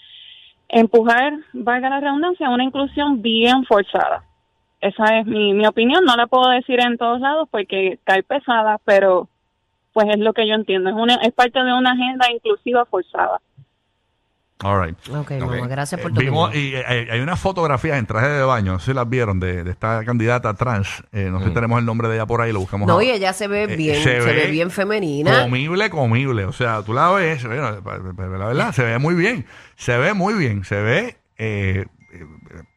empujar, 0.68 1.34
valga 1.54 1.90
la 1.90 2.00
redundancia, 2.00 2.50
una 2.50 2.64
inclusión 2.64 3.22
bien 3.22 3.64
forzada. 3.66 4.24
Esa 4.82 5.20
es 5.20 5.26
mi, 5.26 5.54
mi 5.54 5.68
opinión, 5.68 6.06
no 6.06 6.16
la 6.16 6.28
puedo 6.28 6.50
decir 6.50 6.80
en 6.80 6.98
todos 6.98 7.20
lados 7.20 7.48
porque 7.52 8.00
cae 8.06 8.24
pesada, 8.24 8.80
pero 8.86 9.28
pues 9.94 10.08
es 10.10 10.20
lo 10.20 10.34
que 10.34 10.48
yo 10.48 10.56
entiendo, 10.56 10.90
es, 10.90 10.96
una, 10.96 11.16
es 11.16 11.34
parte 11.34 11.62
de 11.62 11.74
una 11.74 11.92
agenda 11.92 12.32
inclusiva 12.32 12.86
forzada. 12.86 13.42
All 14.62 14.86
right. 14.86 14.98
Ok, 15.10 15.32
mamá, 15.40 15.68
gracias 15.68 16.02
por 16.02 16.12
Eh, 16.12 16.14
tu 16.16 16.20
vimos, 16.20 16.54
y 16.54 16.76
eh, 16.76 17.08
hay 17.10 17.22
unas 17.22 17.40
fotografías 17.40 17.98
en 17.98 18.06
traje 18.06 18.28
de 18.28 18.44
baño, 18.44 18.74
no 18.74 18.80
sé 18.80 18.88
si 18.88 18.94
las 18.94 19.08
vieron, 19.08 19.40
de, 19.40 19.64
de 19.64 19.72
esta 19.72 20.04
candidata 20.04 20.54
trans. 20.54 21.02
Eh, 21.14 21.30
no 21.32 21.40
sé 21.40 21.46
si 21.46 21.52
tenemos 21.54 21.80
el 21.80 21.86
nombre 21.86 22.10
de 22.10 22.16
ella 22.16 22.26
por 22.26 22.42
ahí, 22.42 22.52
lo 22.52 22.60
buscamos 22.60 22.86
No, 22.86 22.96
ahora. 22.96 23.06
y 23.06 23.12
ella 23.12 23.32
se 23.32 23.48
ve 23.48 23.64
Eh, 23.64 23.76
bien, 23.78 23.96
se 24.04 24.20
se, 24.22 24.28
ve 24.28 24.34
ve 24.34 24.48
bien 24.52 24.70
femenina. 24.70 25.44
Comible, 25.44 25.90
comible. 25.90 26.44
O 26.44 26.52
sea, 26.52 26.82
tú 26.84 26.94
la 26.94 27.10
ves, 27.12 27.46
bueno, 27.46 27.72
la 28.38 28.46
verdad, 28.48 28.74
se 28.74 28.84
ve 28.84 28.98
muy 29.00 29.16
bien. 29.16 29.46
Se 29.78 29.98
ve 29.98 30.14
muy 30.14 30.34
bien. 30.34 30.66
Se 30.66 30.82
ve, 30.82 31.88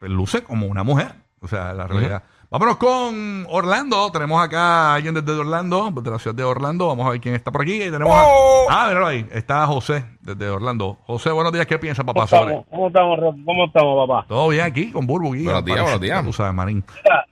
luce 0.01 0.43
como 0.43 0.67
una 0.67 0.85
mujer. 0.85 1.13
O 1.41 1.49
sea, 1.49 1.73
la 1.73 1.89
realidad. 1.89 2.23
Vámonos 2.53 2.77
con 2.77 3.47
Orlando. 3.49 4.13
Tenemos 4.13 4.43
acá 4.45 4.93
a 4.93 4.95
alguien 4.97 5.15
desde 5.15 5.33
Orlando, 5.33 5.91
de 5.91 6.11
la 6.11 6.19
ciudad 6.19 6.37
de 6.37 6.45
Orlando. 6.45 6.87
Vamos 6.89 7.07
a 7.07 7.11
ver 7.11 7.21
quién 7.21 7.35
está 7.35 7.51
por 7.51 7.63
aquí. 7.63 7.77
Y 7.77 7.91
tenemos 7.91 8.13
a- 8.15 8.27
Ah, 8.69 8.89
míralo 8.89 9.07
ahí. 9.07 9.25
Está 9.33 9.67
José, 9.67 10.05
desde 10.21 10.51
Orlando. 10.51 10.99
José, 11.07 11.31
buenos 11.31 11.51
días. 11.55 11.65
¿Qué 11.65 11.79
piensa, 11.79 12.05
papá, 12.05 12.27
¿Cómo 12.27 12.43
sobre? 12.43 12.55
estamos, 12.57 12.67
¿Cómo 12.71 12.87
estamos? 12.89 13.19
¿Cómo 13.47 13.65
estamos, 13.65 14.07
papá? 14.07 14.27
Todo 14.29 14.49
bien 14.51 14.65
aquí, 14.67 14.91
con 14.93 15.07
Burbu. 15.07 15.33
Guía, 15.33 15.45
Buenos 15.45 15.65
días, 15.65 15.77
parece. 15.79 15.83
buenos 15.83 16.01
días. 16.03 16.25
Tú 16.27 16.33
sabes. 16.35 16.55
Mira, 16.75 17.27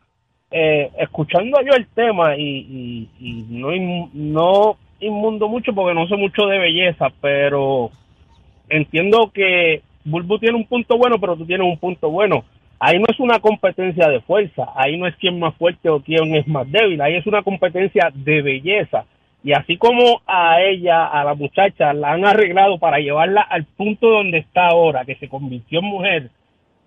eh, 0.52 0.90
escuchando 0.98 1.58
yo 1.66 1.72
el 1.74 1.86
tema 1.88 2.34
y, 2.36 2.40
y- 2.42 3.10
y 3.20 3.46
no, 3.50 3.74
in- 3.74 4.10
no 4.14 4.76
inmundo 5.00 5.48
mucho 5.48 5.74
porque 5.74 5.94
no 5.94 6.06
sé 6.08 6.16
mucho 6.16 6.46
de 6.46 6.58
belleza, 6.58 7.08
pero 7.20 7.90
entiendo 8.70 9.30
que 9.34 9.82
Bulbu 10.04 10.38
tiene 10.38 10.56
un 10.56 10.66
punto 10.66 10.96
bueno, 10.96 11.18
pero 11.20 11.36
tú 11.36 11.44
tienes 11.44 11.66
un 11.66 11.78
punto 11.78 12.08
bueno. 12.08 12.42
Ahí 12.82 12.98
no 12.98 13.04
es 13.10 13.20
una 13.20 13.40
competencia 13.40 14.08
de 14.08 14.22
fuerza, 14.22 14.68
ahí 14.74 14.96
no 14.96 15.06
es 15.06 15.14
quién 15.16 15.38
más 15.38 15.54
fuerte 15.56 15.90
o 15.90 16.00
quién 16.00 16.34
es 16.34 16.48
más 16.48 16.70
débil, 16.72 16.98
ahí 17.02 17.14
es 17.14 17.26
una 17.26 17.42
competencia 17.42 18.10
de 18.14 18.40
belleza. 18.40 19.04
Y 19.44 19.52
así 19.52 19.76
como 19.76 20.22
a 20.26 20.62
ella, 20.62 21.06
a 21.06 21.22
la 21.24 21.34
muchacha, 21.34 21.92
la 21.92 22.12
han 22.12 22.24
arreglado 22.24 22.78
para 22.78 22.98
llevarla 22.98 23.42
al 23.42 23.64
punto 23.64 24.08
donde 24.08 24.38
está 24.38 24.68
ahora, 24.68 25.04
que 25.04 25.14
se 25.16 25.28
convirtió 25.28 25.80
en 25.80 25.84
mujer, 25.84 26.30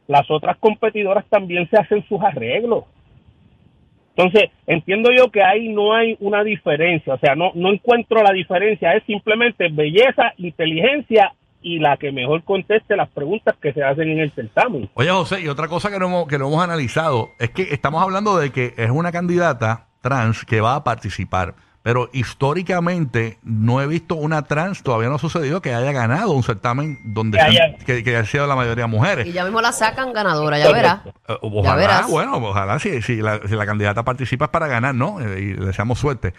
las 0.07 0.29
otras 0.31 0.57
competidoras 0.57 1.25
también 1.29 1.69
se 1.69 1.77
hacen 1.77 2.03
sus 2.07 2.19
arreglos. 2.21 2.85
Entonces, 4.15 4.49
entiendo 4.65 5.11
yo 5.15 5.29
que 5.29 5.43
ahí 5.43 5.69
no 5.69 5.93
hay 5.93 6.17
una 6.19 6.43
diferencia, 6.43 7.13
o 7.13 7.19
sea, 7.19 7.35
no, 7.35 7.51
no 7.53 7.71
encuentro 7.71 8.23
la 8.23 8.33
diferencia, 8.33 8.95
es 8.95 9.03
simplemente 9.03 9.69
belleza, 9.69 10.33
inteligencia 10.37 11.33
y 11.63 11.79
la 11.79 11.97
que 11.97 12.11
mejor 12.11 12.43
conteste 12.43 12.95
las 12.95 13.09
preguntas 13.09 13.55
que 13.61 13.73
se 13.73 13.83
hacen 13.83 14.09
en 14.09 14.19
el 14.19 14.31
certamen. 14.33 14.89
Oye, 14.93 15.09
José, 15.09 15.41
y 15.41 15.47
otra 15.47 15.67
cosa 15.67 15.89
que 15.89 15.97
no 15.99 16.05
hemos, 16.07 16.27
que 16.27 16.37
no 16.37 16.47
hemos 16.47 16.63
analizado 16.63 17.29
es 17.39 17.49
que 17.51 17.69
estamos 17.71 18.03
hablando 18.03 18.37
de 18.37 18.51
que 18.51 18.73
es 18.77 18.89
una 18.91 19.11
candidata 19.11 19.87
trans 20.01 20.43
que 20.45 20.61
va 20.61 20.75
a 20.75 20.83
participar. 20.83 21.55
Pero 21.81 22.09
históricamente 22.13 23.39
no 23.43 23.81
he 23.81 23.87
visto 23.87 24.15
una 24.15 24.43
trans, 24.43 24.83
todavía 24.83 25.09
no 25.09 25.15
ha 25.15 25.19
sucedido 25.19 25.61
que 25.61 25.73
haya 25.73 25.91
ganado 25.91 26.31
un 26.31 26.43
certamen 26.43 26.99
donde 27.03 27.37
Que 27.37 27.43
haya- 27.43 27.75
que, 27.85 28.03
que 28.03 28.09
haya 28.15 28.25
sido 28.25 28.47
la 28.47 28.55
mayoría 28.55 28.87
mujeres. 28.87 29.25
Y 29.27 29.31
ya 29.33 29.43
mismo 29.43 29.59
la 29.61 29.71
sacan 29.71 30.13
ganadora, 30.13 30.57
ya 30.59 30.71
verás. 30.71 30.99
Eh, 31.27 31.35
Ojalá, 31.41 31.75
verás. 31.75 32.09
bueno, 32.09 32.37
ojalá 32.37 32.79
si, 32.79 33.01
si, 33.01 33.17
la, 33.17 33.39
si 33.47 33.55
la 33.55 33.65
candidata 33.65 34.03
participa 34.03 34.45
es 34.45 34.51
para 34.51 34.67
ganar, 34.67 34.95
¿no? 34.95 35.19
Eh, 35.19 35.39
Y 35.41 35.53
le 35.55 35.65
deseamos 35.65 35.99
suerte. 35.99 36.33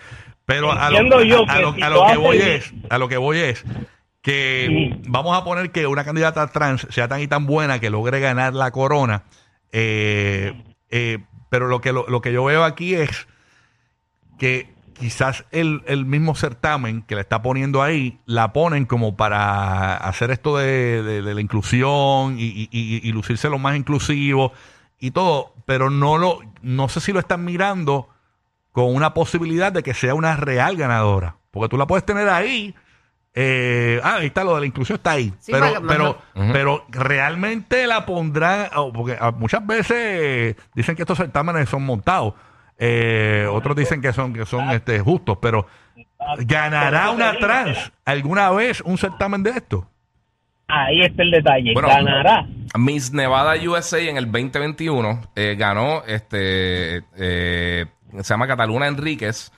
Pero 0.47 0.71
a 0.73 0.89
lo, 0.91 0.99
Entiendo 0.99 1.23
yo 1.23 1.45
a- 1.49 1.53
a 1.53 1.57
que 1.57 1.63
lo- 1.63 1.75
si 1.75 1.83
a 1.83 1.89
lo 1.91 1.95
lo 1.97 2.01
que 2.01 2.07
hacen 2.13 2.23
voy 2.23 2.37
bien- 2.39 2.49
es, 2.51 2.75
a 2.91 2.99
lo 2.99 3.09
que 3.09 3.17
voy 3.19 3.39
es, 3.39 3.65
que 4.25 4.99
vamos 5.07 5.37
a 5.37 5.45
poner 5.45 5.71
que 5.71 5.87
una 5.87 6.03
candidata 6.03 6.47
trans 6.49 6.87
sea 6.89 7.09
tan 7.09 7.21
y 7.21 7.29
tan 7.29 7.45
buena 7.45 7.79
que 7.79 7.91
logre 7.91 8.21
ganar 8.21 8.55
la 8.55 8.71
corona. 8.71 9.25
eh, 9.71 10.65
eh, 10.89 11.19
pero 11.51 11.69
lo 11.69 11.81
que, 11.83 11.93
lo, 11.93 12.07
lo 12.09 12.21
que 12.23 12.33
yo 12.33 12.43
veo 12.45 12.65
aquí 12.65 12.95
es 12.95 13.29
que 14.39 14.73
quizás 14.99 15.45
el, 15.51 15.83
el 15.87 16.07
mismo 16.07 16.35
certamen 16.35 17.03
que 17.03 17.15
la 17.17 17.21
está 17.21 17.43
poniendo 17.43 17.83
ahí, 17.83 18.19
la 18.25 18.53
ponen 18.55 18.87
como 18.87 19.15
para 19.17 19.97
hacer 19.97 20.31
esto 20.31 20.57
de, 20.57 21.03
de- 21.03 21.23
de 21.23 21.35
la 21.35 21.41
inclusión 21.41 22.37
y, 22.39 22.45
y- 22.45 22.69
y- 22.73 23.01
y 23.09 23.13
lucirse 23.13 23.51
lo 23.51 23.59
más 23.59 23.77
inclusivo 23.77 24.53
y 24.99 25.11
todo, 25.11 25.53
pero 25.67 25.91
no 25.91 26.17
lo, 26.17 26.39
no 26.63 26.89
sé 26.89 27.01
si 27.01 27.13
lo 27.13 27.19
están 27.21 27.45
mirando 27.45 28.09
con 28.73 28.95
una 28.95 29.13
posibilidad 29.13 29.71
de 29.71 29.83
que 29.83 29.93
sea 29.95 30.15
una 30.15 30.37
real 30.37 30.77
ganadora. 30.77 31.37
Porque 31.51 31.69
tú 31.69 31.77
la 31.77 31.87
puedes 31.87 32.07
tener 32.07 32.29
ahí. 32.31 32.75
Eh, 33.37 34.01
ah, 34.05 34.17
ahí 34.17 34.27
está 34.27 34.45
lo 34.45 34.55
de 34.55 34.61
la 34.61 34.67
inclusión, 34.67 34.97
está 34.97 35.13
ahí. 35.13 35.33
Sí, 35.41 35.51
pero, 35.51 35.83
pero, 35.87 36.19
pero 36.53 36.85
realmente 36.89 37.87
la 37.87 38.07
pondrán. 38.07 38.69
oh, 38.77 38.93
porque 38.93 39.17
ah, 39.21 39.33
muchas 39.33 39.67
veces 39.67 40.55
dicen 40.75 40.95
que 40.95 41.03
estos 41.03 41.19
certámenes 41.19 41.69
son 41.69 41.85
montados. 41.85 42.35
Eh, 42.79 43.47
otros 43.51 43.77
dicen 43.77 44.01
que 44.01 44.13
son, 44.13 44.33
que 44.33 44.47
son 44.47 44.71
este, 44.71 45.01
justos, 45.01 45.39
pero 45.41 45.67
¿ganará 46.39 47.11
una 47.11 47.37
trans 47.39 47.93
alguna 48.05 48.51
vez 48.51 48.81
un 48.81 48.99
certamen 48.99 49.43
de 49.43 49.51
esto? 49.51 49.89
Ahí 50.69 51.03
está 51.03 51.23
el 51.23 51.31
detalle. 51.31 51.73
Bueno, 51.73 51.89
Ganará. 51.89 52.47
Miss 52.79 53.13
Nevada 53.13 53.55
USA 53.69 54.01
en 54.01 54.17
el 54.17 54.27
2021 54.27 55.23
eh, 55.37 55.57
ganó, 55.59 56.03
este, 56.07 57.05
eh, 57.17 57.87
se 58.17 58.23
llama 58.23 58.47
Cataluna 58.47 58.87
Enríquez 58.87 59.53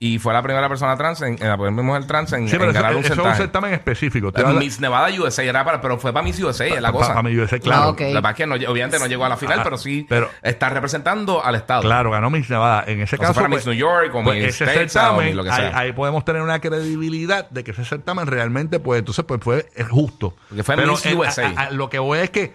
y 0.00 0.20
fue 0.20 0.32
la 0.32 0.42
primera 0.42 0.68
persona 0.68 0.96
trans, 0.96 1.20
en, 1.22 1.42
en 1.42 1.48
la 1.48 1.56
primera 1.56 1.82
mujer 1.82 2.06
trans 2.06 2.32
en, 2.32 2.46
Sí, 2.48 2.54
en 2.54 2.60
pero 2.60 2.70
eso, 2.70 2.80
ganar 2.80 2.94
un 2.96 3.00
eso 3.04 3.06
es 3.14 3.18
un 3.18 3.24
certamen. 3.24 3.36
certamen 3.36 3.72
específico. 3.74 4.30
Te 4.32 4.42
Eh, 4.42 4.44
Miss 4.54 4.78
Nevada 4.78 5.08
USA 5.20 5.42
era 5.42 5.64
para, 5.64 5.80
pero 5.80 5.98
fue 5.98 6.12
para 6.12 6.22
Miss 6.22 6.38
USA, 6.40 6.66
es 6.66 6.80
la 6.80 6.92
cosa. 6.92 7.08
Pa- 7.08 7.14
pa- 7.14 7.22
mi 7.24 7.36
USA, 7.36 7.58
claro. 7.58 7.96
Ah. 7.98 8.02
La 8.02 8.06
verdad 8.20 8.30
es 8.30 8.36
que 8.36 8.46
no, 8.46 8.54
obviamente 8.54 8.98
no 9.00 9.06
llegó 9.06 9.24
a 9.24 9.28
la 9.28 9.36
final, 9.36 9.58
Ah, 9.58 9.64
pero 9.64 9.76
sí 9.76 10.06
pero- 10.08 10.30
está 10.42 10.68
representando 10.68 11.44
al 11.44 11.56
Estado. 11.56 11.82
Claro, 11.82 12.12
ganó 12.12 12.30
Miss 12.30 12.48
Nevada. 12.48 12.84
En 12.86 13.00
ese 13.00 13.16
O 13.16 13.18
sea, 13.18 13.28
caso, 13.28 13.40
pues, 13.40 13.50
Miss 13.50 13.66
New 13.66 13.74
York 13.74 14.14
o 14.14 14.22
pues, 14.22 14.36
Miss 14.36 14.44
ese 14.54 14.64
States 14.66 14.94
o 14.94 15.00
certamen, 15.00 15.26
Miss 15.26 15.34
lo 15.34 15.42
que 15.42 15.50
ahí, 15.50 15.56
sea. 15.70 15.78
ahí 15.78 15.92
podemos 15.92 16.24
tener 16.24 16.42
una 16.42 16.60
credibilidad 16.60 17.50
de 17.50 17.64
que 17.64 17.72
ese 17.72 17.84
certamen 17.84 18.28
realmente, 18.28 18.78
pues 18.78 19.00
entonces, 19.00 19.24
pues 19.24 19.40
fue 19.42 19.68
es 19.74 19.88
justo. 19.88 20.36
Porque 20.48 20.62
fue 20.62 20.76
Pero 20.76 20.92
Miss 20.92 21.06
en- 21.06 21.18
USA. 21.18 21.46
a- 21.56 21.60
a- 21.62 21.70
lo 21.72 21.90
que 21.90 21.98
voy 21.98 22.20
es 22.20 22.30
que 22.30 22.52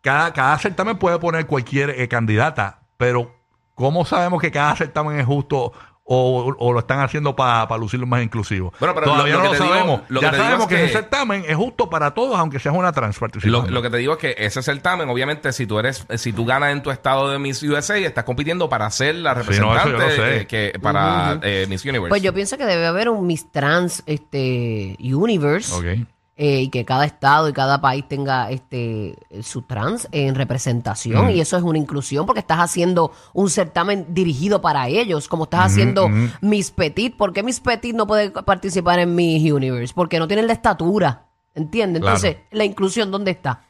cada, 0.00 0.32
cada 0.32 0.58
certamen 0.58 0.98
puede 0.98 1.20
poner 1.20 1.46
cualquier 1.46 1.90
eh, 1.90 2.08
candidata, 2.08 2.80
pero 2.96 3.32
¿cómo 3.76 4.04
sabemos 4.04 4.40
que 4.42 4.50
cada 4.50 4.74
certamen 4.74 5.20
es 5.20 5.26
justo? 5.26 5.72
O, 6.06 6.54
o 6.58 6.72
lo 6.74 6.80
están 6.80 7.00
haciendo 7.00 7.34
para 7.34 7.76
lucirlo 7.78 8.06
más 8.06 8.22
inclusivo. 8.22 8.74
Bueno, 8.78 8.94
pero 8.94 9.06
Todavía 9.06 9.36
lo- 9.36 9.38
lo 9.38 9.44
no 9.46 9.50
que 9.52 9.56
lo 9.56 9.62
te 9.64 9.64
digo- 9.64 9.74
sabemos. 9.74 10.00
lo 10.08 10.20
que 10.20 10.26
ya 10.26 10.32
sabemos 10.34 10.60
es 10.64 10.68
que, 10.68 10.74
que- 10.76 10.84
ese 10.84 10.92
certamen 10.92 11.44
es 11.48 11.56
justo 11.56 11.88
para 11.88 12.10
todos, 12.12 12.38
aunque 12.38 12.58
seas 12.60 12.74
una 12.76 12.92
trans 12.92 13.16
Lo, 13.16 13.20
participante. 13.20 13.70
lo 13.70 13.80
que 13.80 13.88
te 13.88 13.96
digo 13.96 14.12
es 14.12 14.18
que 14.18 14.34
ese 14.36 14.62
certamen, 14.62 15.08
obviamente, 15.08 15.50
si 15.54 15.66
tú 15.66 15.78
eres, 15.78 16.06
si 16.16 16.34
tú 16.34 16.44
ganas 16.44 16.72
en 16.72 16.82
tu 16.82 16.90
estado 16.90 17.30
de 17.30 17.38
Miss 17.38 17.62
USA, 17.62 17.96
estás 17.96 18.24
compitiendo 18.24 18.68
para 18.68 18.90
ser 18.90 19.14
la 19.14 19.30
Sí, 19.44 19.58
no, 19.60 19.74
eso 19.74 19.84
representante 19.88 20.40
eh, 20.42 20.46
que, 20.46 20.78
para 20.78 21.38
eh, 21.42 21.64
Miss 21.70 21.82
Universe. 21.84 22.10
Pues 22.10 22.20
yo 22.22 22.34
pienso 22.34 22.58
que 22.58 22.66
debe 22.66 22.86
haber 22.86 23.08
un 23.08 23.26
Miss 23.26 23.50
Trans 23.50 24.02
este, 24.04 24.96
Universe 25.00 25.72
Ok. 25.74 26.06
Eh, 26.36 26.62
y 26.62 26.68
que 26.68 26.84
cada 26.84 27.04
estado 27.04 27.48
y 27.48 27.52
cada 27.52 27.80
país 27.80 28.04
tenga 28.08 28.50
este 28.50 29.16
su 29.42 29.62
trans 29.62 30.08
en 30.10 30.34
representación 30.34 31.30
y 31.30 31.40
eso 31.40 31.56
es 31.56 31.62
una 31.62 31.78
inclusión 31.78 32.26
porque 32.26 32.40
estás 32.40 32.58
haciendo 32.58 33.12
un 33.32 33.50
certamen 33.50 34.06
dirigido 34.08 34.60
para 34.60 34.88
ellos, 34.88 35.28
como 35.28 35.44
estás 35.44 35.66
haciendo 35.66 36.08
Miss 36.40 36.72
Petit. 36.72 37.16
¿Por 37.16 37.32
qué 37.32 37.44
Miss 37.44 37.60
Petit 37.60 37.94
no 37.94 38.06
puede 38.06 38.30
participar 38.30 38.98
en 38.98 39.14
Miss 39.14 39.52
Universe? 39.52 39.94
Porque 39.94 40.18
no 40.18 40.26
tienen 40.26 40.48
la 40.48 40.54
estatura, 40.54 41.26
¿entiendes? 41.54 42.00
Claro. 42.00 42.16
Entonces, 42.16 42.42
la 42.50 42.64
inclusión, 42.64 43.12
¿dónde 43.12 43.30
está? 43.30 43.62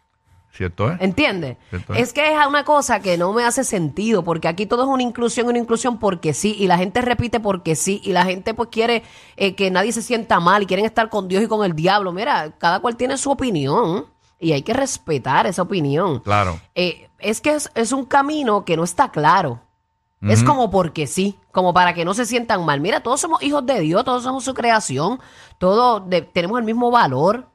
¿Cierto, 0.57 0.91
eh? 0.93 0.97
¿Entiendes? 1.01 1.57
Cierto. 1.69 1.95
Es 1.95 2.13
que 2.13 2.33
es 2.33 2.47
una 2.47 2.65
cosa 2.65 3.01
que 3.01 3.19
no 3.19 3.33
me 3.33 3.45
hace 3.45 3.65
sentido, 3.65 4.23
porque 4.23 4.47
aquí 4.47 4.67
todo 4.67 4.83
es 4.85 4.89
una 4.89 5.03
inclusión, 5.03 5.49
una 5.49 5.59
inclusión 5.59 5.99
porque 5.99 6.33
sí, 6.33 6.55
y 6.57 6.69
la 6.69 6.79
gente 6.79 7.01
repite 7.03 7.41
porque 7.41 7.75
sí, 7.75 8.01
y 8.05 8.13
la 8.13 8.25
gente 8.25 8.55
pues 8.55 8.69
quiere 8.71 9.03
eh, 9.37 9.55
que 9.57 9.71
nadie 9.73 9.91
se 9.93 10.01
sienta 10.01 10.39
mal 10.39 10.63
y 10.63 10.67
quieren 10.67 10.87
estar 10.87 11.09
con 11.09 11.27
Dios 11.27 11.43
y 11.43 11.49
con 11.49 11.65
el 11.65 11.75
diablo. 11.75 12.13
Mira, 12.13 12.53
cada 12.59 12.79
cual 12.79 12.95
tiene 12.97 13.17
su 13.17 13.33
opinión 13.33 14.07
y 14.39 14.53
hay 14.53 14.63
que 14.63 14.75
respetar 14.75 15.47
esa 15.49 15.63
opinión. 15.63 16.21
Claro. 16.21 16.61
Eh, 16.77 17.09
es 17.19 17.41
que 17.41 17.51
es, 17.55 17.71
es 17.75 17.91
un 17.91 18.05
camino 18.05 18.65
que 18.65 18.77
no 18.77 18.85
está 18.85 19.11
claro. 19.11 19.61
Es 20.27 20.43
como 20.43 20.71
porque 20.71 21.07
sí, 21.07 21.37
como 21.53 21.75
para 21.75 21.93
que 21.93 22.07
no 22.07 22.15
se 22.15 22.25
sientan 22.25 22.65
mal. 22.65 22.81
Mira, 22.81 23.01
todos 23.03 23.21
somos 23.21 23.43
hijos 23.43 23.67
de 23.67 23.81
Dios, 23.81 24.05
todos 24.07 24.23
somos 24.23 24.43
su 24.43 24.55
creación, 24.55 25.21
todos 25.59 26.09
de- 26.09 26.23
tenemos 26.23 26.59
el 26.59 26.65
mismo 26.65 26.91
valor. 26.91 27.47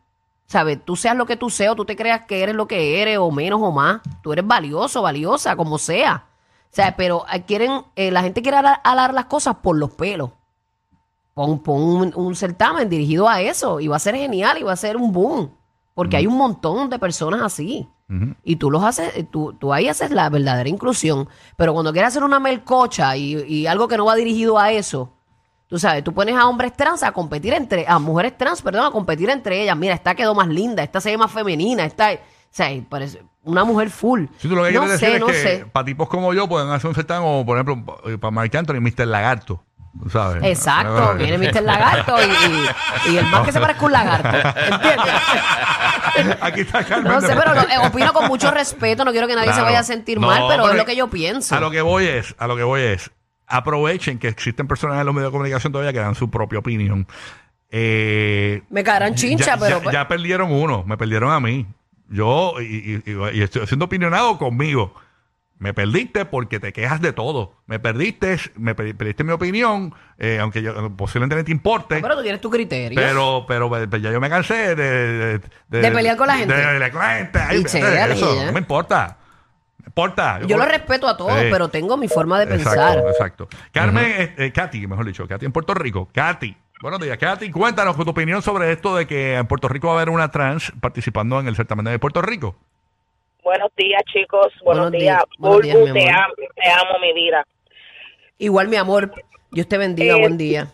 ¿Sabes? 0.49 0.83
Tú 0.83 0.95
seas 0.95 1.15
lo 1.15 1.27
que 1.27 1.37
tú 1.37 1.51
seas, 1.51 1.73
o 1.73 1.75
tú 1.75 1.85
te 1.85 1.95
creas 1.95 2.21
que 2.21 2.41
eres 2.41 2.55
lo 2.55 2.67
que 2.67 3.03
eres, 3.03 3.19
o 3.19 3.29
menos 3.29 3.59
o 3.61 3.71
más. 3.71 4.01
Tú 4.23 4.33
eres 4.33 4.47
valioso, 4.47 5.03
valiosa, 5.03 5.55
como 5.55 5.77
sea. 5.77 6.25
O 6.63 6.67
sea, 6.71 6.95
pero 6.97 7.23
eh, 7.31 7.43
quieren, 7.43 7.83
eh, 7.95 8.09
la 8.09 8.23
gente 8.23 8.41
quiere 8.41 8.57
alar, 8.57 8.81
alar 8.83 9.13
las 9.13 9.25
cosas 9.25 9.57
por 9.61 9.77
los 9.77 9.91
pelos. 9.91 10.31
Pon, 11.35 11.59
pon 11.59 11.81
un, 11.83 12.13
un 12.15 12.35
certamen 12.35 12.89
dirigido 12.89 13.29
a 13.29 13.41
eso 13.41 13.79
y 13.79 13.87
va 13.87 13.97
a 13.97 13.99
ser 13.99 14.15
genial 14.15 14.57
y 14.57 14.63
va 14.63 14.73
a 14.73 14.75
ser 14.75 14.97
un 14.97 15.13
boom. 15.13 15.51
Porque 15.93 16.17
hay 16.17 16.25
un 16.25 16.35
montón 16.35 16.89
de 16.89 16.97
personas 16.97 17.41
así. 17.43 17.87
Y 18.43 18.55
tú 18.55 18.71
los 18.71 18.83
haces, 18.83 19.15
eh, 19.15 19.27
tú, 19.29 19.53
tú 19.53 19.71
ahí 19.71 19.87
haces 19.87 20.09
la 20.09 20.31
verdadera 20.31 20.67
inclusión. 20.67 21.29
Pero 21.57 21.73
cuando 21.73 21.91
quieres 21.91 22.07
hacer 22.07 22.23
una 22.23 22.39
melcocha 22.39 23.15
y, 23.15 23.35
y 23.43 23.67
algo 23.67 23.87
que 23.87 23.97
no 23.97 24.05
va 24.05 24.15
dirigido 24.15 24.57
a 24.57 24.71
eso, 24.71 25.13
tú 25.69 25.77
sabes, 25.79 26.03
tú 26.03 26.13
pones 26.13 26.35
a 26.35 26.47
hombres 26.47 26.73
trans 26.75 27.03
a 27.03 27.11
competir 27.11 27.53
entre, 27.53 27.85
a 27.87 27.99
mujeres 27.99 28.37
trans, 28.37 28.61
perdón, 28.61 28.87
a 28.87 28.91
competir 28.91 29.29
entre 29.29 29.61
ellas. 29.61 29.77
Mira, 29.77 29.93
esta 29.93 30.15
quedó 30.15 30.33
más 30.35 30.47
linda, 30.47 30.83
esta 30.83 30.99
se 30.99 31.11
ve 31.11 31.17
más 31.17 31.31
femenina, 31.31 31.85
esta, 31.85 32.11
o 32.11 32.17
sea, 32.49 32.67
parece 32.89 33.21
una 33.43 33.63
mujer 33.63 33.89
full. 33.91 34.25
Si 34.39 34.47
tú 34.49 34.55
lo 34.55 34.63
que 34.63 34.71
no 34.71 34.81
quieres 34.81 34.99
sé, 34.99 35.05
decir 35.05 35.21
no 35.21 35.29
es 35.29 35.35
que 35.37 35.41
sé. 35.59 35.65
para 35.71 35.85
tipos 35.85 36.09
como 36.09 36.33
yo 36.33 36.49
pueden 36.49 36.69
hacer 36.71 36.87
un 36.89 36.95
certamen 36.95 37.23
como, 37.23 37.45
por 37.45 37.57
ejemplo, 37.57 37.85
pa- 37.85 38.01
para 38.19 38.31
Marc 38.31 38.53
Anthony, 38.55 38.81
Mr. 38.81 39.05
Lagarto. 39.07 39.63
¿tú 40.03 40.09
¿Sabes? 40.09 40.43
Exacto, 40.43 41.13
viene 41.17 41.37
Mr. 41.37 41.63
Lagarto 41.63 42.15
y, 42.21 43.09
y- 43.09 43.13
y 43.13 43.17
el 43.17 43.25
más 43.27 43.43
que 43.45 43.51
se 43.51 43.59
parezca 43.59 43.85
un 43.85 43.91
lagarto. 43.91 44.49
¿Entiendes? 44.59 45.13
Aquí 46.41 46.61
está 46.61 46.83
Carmen. 46.83 47.11
No 47.11 47.21
sé, 47.21 47.35
pero 47.35 47.53
lo- 47.55 47.61
eh, 47.61 47.87
opino 47.87 48.13
con 48.13 48.27
mucho 48.27 48.51
respeto, 48.51 49.03
no 49.05 49.11
quiero 49.11 49.27
que 49.27 49.35
nadie 49.35 49.53
se 49.53 49.61
vaya 49.61 49.79
a 49.79 49.83
sentir 49.83 50.19
mal, 50.19 50.43
pero, 50.47 50.69
es 50.69 50.75
lo 50.75 50.85
que 50.85 50.95
yo 50.95 51.07
pienso. 51.09 51.55
A 51.55 51.59
lo 51.59 51.71
que 51.71 51.81
voy 51.81 52.05
es, 52.07 52.35
a 52.37 52.47
lo 52.47 52.55
que 52.55 52.63
voy 52.63 52.81
es, 52.81 53.11
aprovechen 53.49 54.19
que 54.19 54.27
existen 54.27 54.67
personas 54.67 54.99
en 54.99 55.05
los 55.05 55.13
medios 55.15 55.29
de 55.29 55.31
comunicación 55.33 55.73
todavía 55.73 55.91
que 55.93 55.99
dan 55.99 56.15
su 56.15 56.29
propia 56.29 56.59
opinión. 56.59 57.07
Eh, 57.71 58.61
Me 58.69 58.83
caerán 58.83 59.15
chincha, 59.15 59.45
ya, 59.45 59.57
pero... 59.57 59.83
ya- 59.83 59.91
ya 59.91 60.07
perdieron 60.07 60.51
uno, 60.51 60.83
me 60.85 60.97
perdieron 60.97 61.31
a 61.31 61.39
mí. 61.39 61.67
Yo, 62.09 62.55
y, 62.59 63.01
y- 63.05 63.11
y- 63.33 63.41
estoy 63.41 63.67
siendo 63.67 63.85
opinionado 63.85 64.37
conmigo. 64.37 64.93
Me 65.59 65.73
perdiste 65.73 66.23
porque 66.23 66.59
te 66.61 66.71
quejas 66.71 67.01
de 67.01 67.11
todo. 67.11 67.53
Me 67.67 67.79
perdiste, 67.79 68.37
me 68.55 68.75
per- 68.75 68.95
perdiste 68.95 69.25
mi 69.25 69.33
opinión, 69.33 69.93
eh, 70.17 70.39
aunque 70.41 70.61
yo, 70.61 70.89
posiblemente 70.95 71.43
te 71.43 71.51
importe. 71.51 71.99
pero 72.01 72.15
tú 72.15 72.21
tienes 72.23 72.39
tu 72.39 72.49
criterio. 72.49 72.95
Pero, 72.99 73.45
pero, 73.47 73.69
pero 73.69 73.97
ya 73.97 74.09
yo 74.11 74.21
me 74.21 74.29
cansé 74.29 74.73
de, 74.75 75.39
de, 75.67 75.81
De 75.81 75.91
pelear 75.91 76.15
con 76.15 76.27
la 76.27 76.37
gente. 76.37 76.55
De 76.55 76.63
pelear 76.63 76.91
con 76.91 77.01
la 77.01 77.15
gente. 77.17 77.39
Ay, 77.39 77.59
Y 77.59 77.63
chévere, 77.65 78.13
eso, 78.13 78.45
no 78.45 78.51
me 78.53 78.59
importa. 78.59 79.17
Importa. 79.89 80.39
yo 80.45 80.55
lo 80.55 80.65
respeto 80.65 81.07
a 81.07 81.17
todos, 81.17 81.33
pero 81.51 81.67
tengo 81.69 81.97
mi 81.97 82.07
forma 82.07 82.39
de 82.39 82.45
pensar. 82.47 82.99
Exacto, 82.99 83.09
exacto. 83.09 83.47
Carmen, 83.71 84.05
eh, 84.05 84.35
eh, 84.37 84.51
Katy, 84.51 84.85
mejor 84.85 85.03
dicho, 85.05 85.27
Katy 85.27 85.45
en 85.47 85.51
Puerto 85.51 85.73
Rico. 85.73 86.07
Katy, 86.13 86.55
buenos 86.81 86.99
días. 86.99 87.17
Katy, 87.17 87.49
cuéntanos 87.49 87.95
tu 87.97 88.07
opinión 88.07 88.41
sobre 88.43 88.71
esto 88.71 88.95
de 88.95 89.07
que 89.07 89.33
en 89.35 89.47
Puerto 89.47 89.67
Rico 89.67 89.87
va 89.87 89.93
a 89.93 89.95
haber 89.97 90.09
una 90.09 90.29
trans 90.29 90.71
participando 90.79 91.39
en 91.39 91.47
el 91.47 91.55
certamen 91.55 91.85
de 91.85 91.97
Puerto 91.97 92.21
Rico. 92.21 92.55
Buenos 93.43 93.71
días, 93.75 94.01
chicos. 94.13 94.47
Buenos 94.63 94.91
Buenos, 94.91 94.91
días. 94.91 95.17
días. 95.17 95.25
Buenos 95.39 95.61
días, 95.63 95.75
Bulbu, 95.75 95.93
mi 95.93 95.99
te 96.01 96.09
amor. 96.11 96.23
amo, 96.23 96.33
te 96.55 96.69
amo, 96.69 96.99
mi 97.01 97.13
vida. 97.13 97.43
Igual, 98.37 98.67
mi 98.67 98.75
amor, 98.75 99.11
Dios 99.51 99.67
te 99.67 99.77
bendiga, 99.79 100.15
Eh, 100.15 100.19
buen 100.19 100.37
día. 100.37 100.67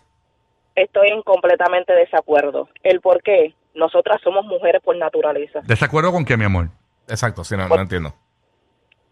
Estoy 0.76 1.08
en 1.08 1.22
completamente 1.22 1.94
desacuerdo. 1.94 2.68
¿El 2.84 3.00
por 3.00 3.24
qué? 3.24 3.56
Nosotras 3.76 4.20
somos 4.22 4.46
mujeres 4.46 4.82
por 4.84 4.98
naturaleza. 4.98 5.62
¿Desacuerdo 5.64 6.12
con 6.12 6.26
qué, 6.26 6.36
mi 6.36 6.44
amor? 6.46 6.68
Exacto, 7.08 7.44
sí, 7.46 7.56
no, 7.56 7.68
no 7.70 7.80
entiendo. 7.80 8.14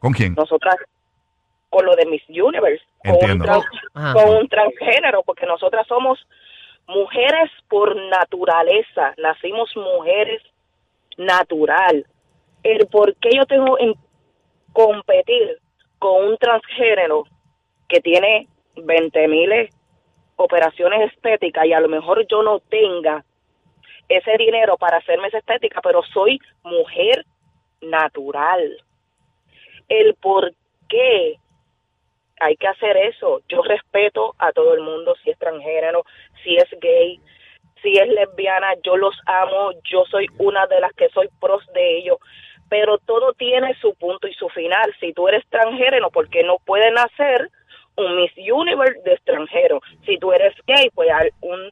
¿Con 0.04 0.12
quién? 0.12 0.34
Nosotras, 0.34 0.76
con 1.70 1.86
lo 1.86 1.96
de 1.96 2.06
Miss 2.08 2.24
Universe, 2.28 2.84
con 3.06 3.12
un, 3.12 3.20
Entiendo. 3.22 3.64
Ajá. 3.94 4.14
con 4.14 4.36
un 4.36 4.50
transgénero, 4.50 5.24
porque 5.24 5.46
nosotras 5.46 5.88
somos 5.88 6.20
mujeres 6.88 7.50
por 7.70 7.96
naturaleza. 7.96 9.14
Nacimos 9.18 9.72
mujeres 9.78 10.42
natural. 11.18 12.06
El 12.64 12.86
por 12.88 13.16
qué 13.16 13.30
yo 13.34 13.46
tengo 13.46 13.80
en 13.80 13.96
competir 14.74 15.58
con 16.00 16.26
un 16.26 16.38
transgénero 16.38 17.24
que 17.88 18.02
tiene 18.02 18.50
20 18.76 19.28
mil 19.30 19.70
operaciones 20.36 21.14
estéticas 21.14 21.66
y 21.66 21.72
a 21.72 21.80
lo 21.80 21.88
mejor 21.88 22.28
yo 22.28 22.44
no 22.44 22.60
tenga 22.60 23.24
ese 24.10 24.36
dinero 24.38 24.76
para 24.78 24.98
hacerme 24.98 25.30
esa 25.30 25.38
estética, 25.38 25.80
pero 25.82 26.04
soy 26.14 26.42
mujer 26.62 27.24
natural. 27.80 28.84
El 29.94 30.16
por 30.16 30.52
qué 30.90 31.36
hay 32.40 32.56
que 32.58 32.68
hacer 32.68 32.98
eso. 32.98 33.42
Yo 33.48 33.62
respeto 33.62 34.34
a 34.40 34.52
todo 34.52 34.74
el 34.74 34.82
mundo, 34.82 35.16
si 35.24 35.30
es 35.30 35.38
transgénero, 35.38 36.04
si 36.44 36.56
es 36.56 36.68
gay, 36.82 37.20
si 37.82 37.94
es 37.94 38.08
lesbiana, 38.08 38.74
yo 38.84 38.98
los 38.98 39.16
amo, 39.26 39.72
yo 39.84 40.04
soy 40.10 40.28
una 40.40 40.66
de 40.68 40.80
las 40.80 40.94
que 40.94 41.10
soy 41.10 41.30
pros 41.40 41.62
de 41.74 41.98
ellos, 41.98 42.18
pero 42.70 42.98
todo 42.98 43.34
tiene 43.34 43.76
su 43.76 43.94
punto 43.96 44.28
y 44.28 44.34
su 44.34 44.50
final. 44.50 44.96
Si 45.00 45.14
tú 45.14 45.28
eres 45.28 45.42
extranjero, 45.42 46.10
¿por 46.10 46.28
qué 46.30 46.44
no 46.44 46.58
pueden 46.66 46.98
hacer 46.98 47.52
un 47.96 48.16
Miss 48.16 48.32
Universe 48.38 49.00
de 49.04 49.14
extranjero? 49.14 49.80
Si 50.06 50.18
tú 50.18 50.32
eres 50.32 50.56
gay, 50.66 50.90
pues 50.96 51.10
un 51.42 51.70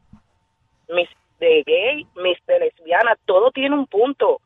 Miss 0.89 1.09
de 1.39 1.63
gay, 1.65 2.05
Miss 2.15 2.37
de 2.45 2.59
lesbiana, 2.59 3.17
todo 3.25 3.51
tiene 3.51 3.75
un 3.75 3.87
punto. 3.87 4.41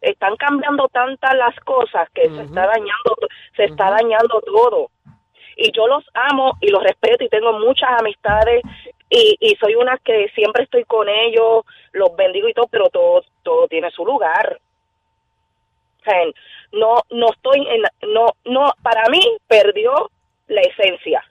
Están 0.00 0.36
cambiando 0.36 0.88
tantas 0.88 1.34
las 1.34 1.58
cosas 1.60 2.08
que 2.10 2.28
se 2.28 2.42
está 2.42 2.66
dañando, 2.66 3.16
se 3.56 3.64
está 3.64 3.90
dañando 3.90 4.40
todo 4.42 4.90
y 5.56 5.72
yo 5.72 5.86
los 5.86 6.04
amo 6.14 6.52
y 6.60 6.68
los 6.68 6.82
respeto 6.82 7.24
y 7.24 7.28
tengo 7.28 7.52
muchas 7.58 7.90
amistades 8.00 8.62
y, 9.10 9.36
y 9.40 9.54
soy 9.56 9.74
una 9.74 9.98
que 9.98 10.28
siempre 10.34 10.64
estoy 10.64 10.84
con 10.84 11.08
ellos, 11.08 11.64
los 11.92 12.14
bendigo 12.16 12.48
y 12.48 12.54
todo, 12.54 12.66
pero 12.68 12.88
todo, 12.90 13.22
todo 13.42 13.68
tiene 13.68 13.90
su 13.90 14.04
lugar. 14.04 14.58
No, 16.72 16.96
no 17.10 17.30
estoy 17.30 17.66
en, 17.66 17.82
no, 18.12 18.26
no, 18.44 18.72
para 18.82 19.08
mí 19.08 19.20
perdió 19.48 20.10
la 20.48 20.60
esencia. 20.60 21.24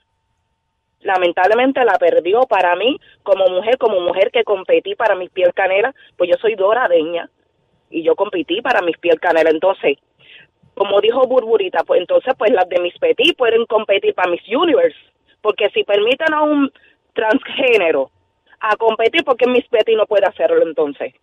Lamentablemente 1.01 1.83
la 1.83 1.99
perdió 1.99 2.43
para 2.43 2.75
mí 2.75 2.99
como 3.21 3.45
mujer, 3.49 3.77
como 3.77 3.99
mujer 3.99 4.31
que 4.31 4.43
competí 4.43 4.95
para 4.95 5.15
mis 5.15 5.29
piel 5.29 5.53
canela, 5.53 5.93
pues 6.17 6.29
yo 6.29 6.37
soy 6.37 6.55
doradeña 6.55 7.29
y 7.89 8.03
yo 8.03 8.15
competí 8.15 8.61
para 8.61 8.81
mis 8.81 8.97
piel 8.97 9.19
canela. 9.19 9.49
Entonces, 9.49 9.97
como 10.73 10.99
dijo 11.01 11.27
Burburita, 11.27 11.83
pues 11.83 12.01
entonces 12.01 12.33
pues 12.37 12.51
las 12.51 12.67
de 12.69 12.81
Miss 12.81 12.97
Petit 12.99 13.37
pueden 13.37 13.65
competir 13.65 14.13
para 14.15 14.31
Miss 14.31 14.41
Universe, 14.47 14.97
porque 15.41 15.69
si 15.69 15.83
permiten 15.83 16.33
a 16.33 16.41
un 16.41 16.71
transgénero 17.13 18.09
a 18.59 18.75
competir, 18.77 19.23
porque 19.23 19.47
Miss 19.47 19.67
Petit 19.67 19.95
no 19.95 20.05
puede 20.05 20.25
hacerlo 20.25 20.61
entonces? 20.63 21.13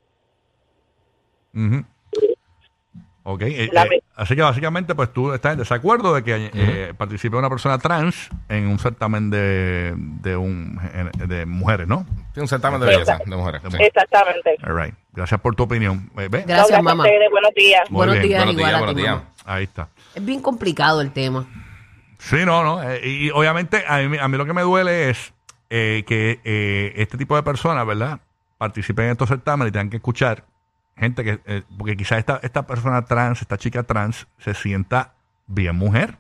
Ok, 3.33 3.43
eh, 3.43 3.71
eh, 3.73 4.03
así 4.17 4.35
que 4.35 4.43
básicamente 4.43 4.95
pues 4.95 5.13
tú 5.13 5.33
estás 5.33 5.53
en 5.53 5.59
desacuerdo 5.61 6.13
de 6.15 6.25
que 6.25 6.51
eh, 6.53 6.95
participe 6.97 7.37
una 7.37 7.49
persona 7.49 7.79
trans 7.79 8.29
en 8.49 8.67
un 8.67 8.79
certamen 8.81 9.31
de, 9.31 9.95
de, 9.97 10.37
un, 10.37 10.81
de 11.29 11.47
mujeres, 11.47 11.87
¿no? 11.87 12.07
Sí, 12.35 12.41
un 12.41 12.49
certamen 12.49 12.81
de 12.81 12.87
belleza 12.87 13.19
de 13.25 13.37
mujeres. 13.37 13.63
sí. 13.71 13.77
Exactamente. 13.79 14.57
All 14.65 14.77
right. 14.77 14.95
Gracias 15.13 15.41
por 15.41 15.55
tu 15.55 15.63
opinión. 15.63 16.11
Eh, 16.19 16.29
¿ves? 16.31 16.45
Gracias, 16.47 16.83
mamá. 16.83 17.05
buenos 17.31 17.55
días. 17.55 17.89
Muy 17.91 17.99
Buenos 17.99 18.15
bien. 18.17 18.29
días, 18.29 18.45
Buenos 18.45 18.55
igual 18.55 18.71
días, 18.71 18.75
a 18.75 18.87
ti, 18.87 18.95
buenos 18.95 18.97
días. 18.97 19.45
Ahí 19.45 19.65
está. 19.65 19.89
Es 20.15 20.25
bien 20.25 20.41
complicado 20.43 21.01
el 21.01 21.13
tema. 21.13 21.47
Sí, 22.19 22.45
no, 22.45 22.63
no. 22.65 22.83
eh, 22.83 23.01
y 23.07 23.31
obviamente 23.31 23.85
a 23.87 23.99
mí, 23.99 24.19
a 24.19 24.29
mí 24.29 24.37
lo 24.37 24.45
que 24.45 24.53
me 24.53 24.63
duele 24.63 25.11
es 25.11 25.33
eh, 25.71 26.05
que 26.07 26.41
eh, 26.45 26.93
este 26.97 27.17
tipo 27.17 27.37
de 27.37 27.43
personas, 27.43 27.87
¿verdad? 27.87 28.21
Participen 28.59 29.07
en 29.07 29.11
estos 29.13 29.29
certámenes 29.29 29.71
y 29.71 29.73
tengan 29.73 29.89
que 29.91 29.97
escuchar 29.97 30.45
gente 31.01 31.25
que, 31.25 31.41
eh, 31.47 31.63
porque 31.79 31.97
quizás 31.97 32.19
esta, 32.19 32.39
esta 32.43 32.67
persona 32.67 33.05
trans, 33.05 33.41
esta 33.43 33.57
chica 33.59 33.83
trans, 33.83 34.27
se 34.39 34.55
sienta 34.55 35.15
bien 35.47 35.75
mujer. 35.77 36.19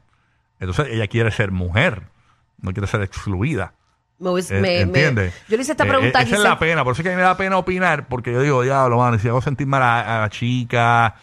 Entonces 0.58 0.88
ella 0.90 1.06
quiere 1.06 1.30
ser 1.30 1.52
mujer, 1.52 2.02
no 2.60 2.72
quiere 2.72 2.87
ser 2.88 3.02
excluida. 3.02 3.75
Me 4.18 4.30
Eh, 4.30 4.60
me- 4.60 4.80
¿Entiendes? 4.82 5.34
yo 5.49 5.56
le 5.56 5.62
hice 5.62 5.72
esta 5.72 5.84
pregunta 5.87 6.20
eh, 6.20 6.25
Esa 6.25 6.37
es 6.37 6.42
la 6.42 6.58
pena, 6.58 6.84
por 6.84 6.92
eso 6.92 7.00
es 7.00 7.04
que 7.04 7.08
a 7.08 7.12
mí 7.12 7.16
me 7.16 7.22
da 7.22 7.37
pena 7.38 7.56
opinar, 7.56 8.06
porque 8.08 8.32
yo 8.32 8.42
digo, 8.42 8.62
diablo, 8.62 8.99
mano, 8.99 9.18
si 9.18 9.28
hago 9.28 9.40
sentir 9.40 9.66
mal 9.66 9.82
a, 9.82 10.18
a 10.18 10.20
la 10.22 10.28
chica, 10.30 11.14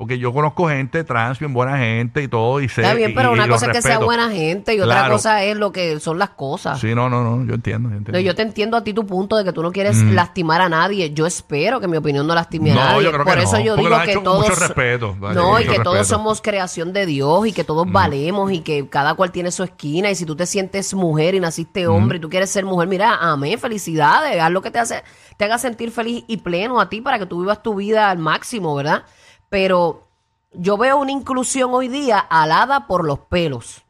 porque 0.00 0.18
yo 0.18 0.32
conozco 0.32 0.66
gente 0.66 1.04
trans, 1.04 1.38
bien 1.38 1.52
buena 1.52 1.76
gente 1.76 2.22
y 2.22 2.28
todo, 2.28 2.58
y 2.62 2.70
sé. 2.70 2.80
Está 2.80 2.94
bien, 2.94 3.12
pero 3.14 3.32
y 3.32 3.34
una 3.34 3.46
cosa 3.46 3.66
es 3.66 3.72
que 3.72 3.82
sea 3.82 3.98
buena 3.98 4.30
gente 4.30 4.74
y 4.74 4.80
otra 4.80 4.94
Claro. 5.00 5.12
cosa 5.12 5.44
es 5.44 5.58
lo 5.58 5.72
que 5.72 6.00
son 6.00 6.18
las 6.18 6.30
cosas. 6.30 6.80
Sí, 6.80 6.94
no, 6.94 7.10
no, 7.10 7.22
no, 7.22 7.44
yo 7.46 7.54
entiendo. 7.54 7.90
Yo, 7.90 7.96
entiendo. 7.96 8.12
No, 8.18 8.24
yo 8.24 8.34
te 8.34 8.40
entiendo 8.40 8.78
a 8.78 8.82
ti 8.82 8.94
tu 8.94 9.04
punto 9.06 9.36
de 9.36 9.44
que 9.44 9.52
tú 9.52 9.62
no 9.62 9.70
quieres 9.72 9.98
lastimar 10.02 10.62
a 10.62 10.70
nadie. 10.70 11.12
Yo 11.12 11.26
espero 11.26 11.80
que 11.80 11.86
mi 11.86 11.98
opinión 11.98 12.26
no 12.26 12.34
lastime 12.34 12.70
a 12.70 12.74
Mm. 12.74 12.76
No, 12.78 12.84
nadie. 12.86 13.04
yo 13.04 13.12
creo 13.12 13.24
Por 13.26 13.34
que 13.34 13.42
eso 13.42 13.58
no, 13.58 13.60
yo 13.60 13.76
porque 13.76 13.88
digo 13.94 14.02
que 14.06 14.24
todos 14.24 14.48
mucho 14.48 14.58
respeto, 14.58 15.16
vale, 15.20 15.34
no 15.34 15.60
y 15.60 15.64
que 15.66 15.78
todos 15.80 15.98
respeto. 15.98 16.00
Mm. 16.00 16.04
somos 16.22 16.40
creación 16.40 16.92
de 16.94 17.04
Dios 17.04 17.46
y 17.46 17.52
que 17.52 17.62
todos 17.64 17.86
valemos 17.92 18.50
y 18.52 18.60
que 18.60 18.88
cada 18.88 19.12
cual 19.14 19.30
tiene 19.32 19.50
su 19.52 19.62
esquina 19.64 20.10
y 20.10 20.14
si 20.14 20.24
tú 20.24 20.34
te 20.34 20.46
sientes 20.46 20.94
mujer 20.94 21.34
y 21.34 21.40
naciste 21.40 21.86
Mm. 21.86 21.90
hombre 21.94 22.16
y 22.16 22.20
tú 22.22 22.30
quieres 22.30 22.48
ser 22.50 22.64
mujer, 22.64 22.88
mira, 22.88 23.16
amén, 23.20 23.58
felicidades, 23.58 24.40
haz 24.40 24.50
lo 24.50 24.62
que 24.62 24.70
te 24.70 24.78
hace 24.78 25.02
te 25.36 25.44
haga 25.44 25.58
sentir 25.58 25.90
feliz 25.90 26.24
y 26.26 26.38
pleno 26.38 26.80
a 26.80 26.88
ti 26.88 27.00
para 27.00 27.18
que 27.18 27.26
tú 27.26 27.40
vivas 27.40 27.62
tu 27.62 27.74
vida 27.74 28.10
al 28.10 28.18
máximo, 28.18 28.74
¿verdad? 28.74 29.04
Pero 29.50 30.08
yo 30.52 30.78
veo 30.78 30.96
una 30.96 31.12
inclusión 31.12 31.70
hoy 31.74 31.88
día 31.88 32.18
alada 32.18 32.86
por 32.86 33.04
los 33.04 33.18
pelos. 33.18 33.82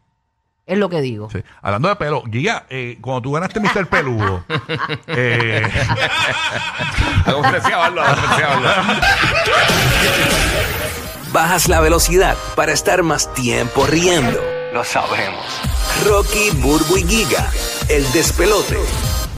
Es 0.66 0.78
lo 0.78 0.88
que 0.88 1.00
digo. 1.00 1.28
Sí. 1.30 1.42
Hablando 1.62 1.88
de 1.88 1.96
pelo, 1.96 2.22
Guía, 2.26 2.64
eh, 2.70 2.98
cuando 3.00 3.22
tú 3.22 3.32
ganaste 3.32 3.58
Mr. 3.58 3.88
Peludo, 3.88 4.44
eh. 5.08 5.68
Bajas 11.32 11.68
la 11.68 11.80
velocidad 11.80 12.36
para 12.54 12.72
estar 12.72 13.02
más 13.02 13.32
tiempo 13.34 13.86
riendo. 13.86 14.40
Lo 14.72 14.84
sabemos. 14.84 15.44
Rocky, 16.06 16.50
Burbu 16.50 16.98
y 16.98 17.04
Giga, 17.04 17.50
el 17.88 18.10
despelote. 18.12 18.78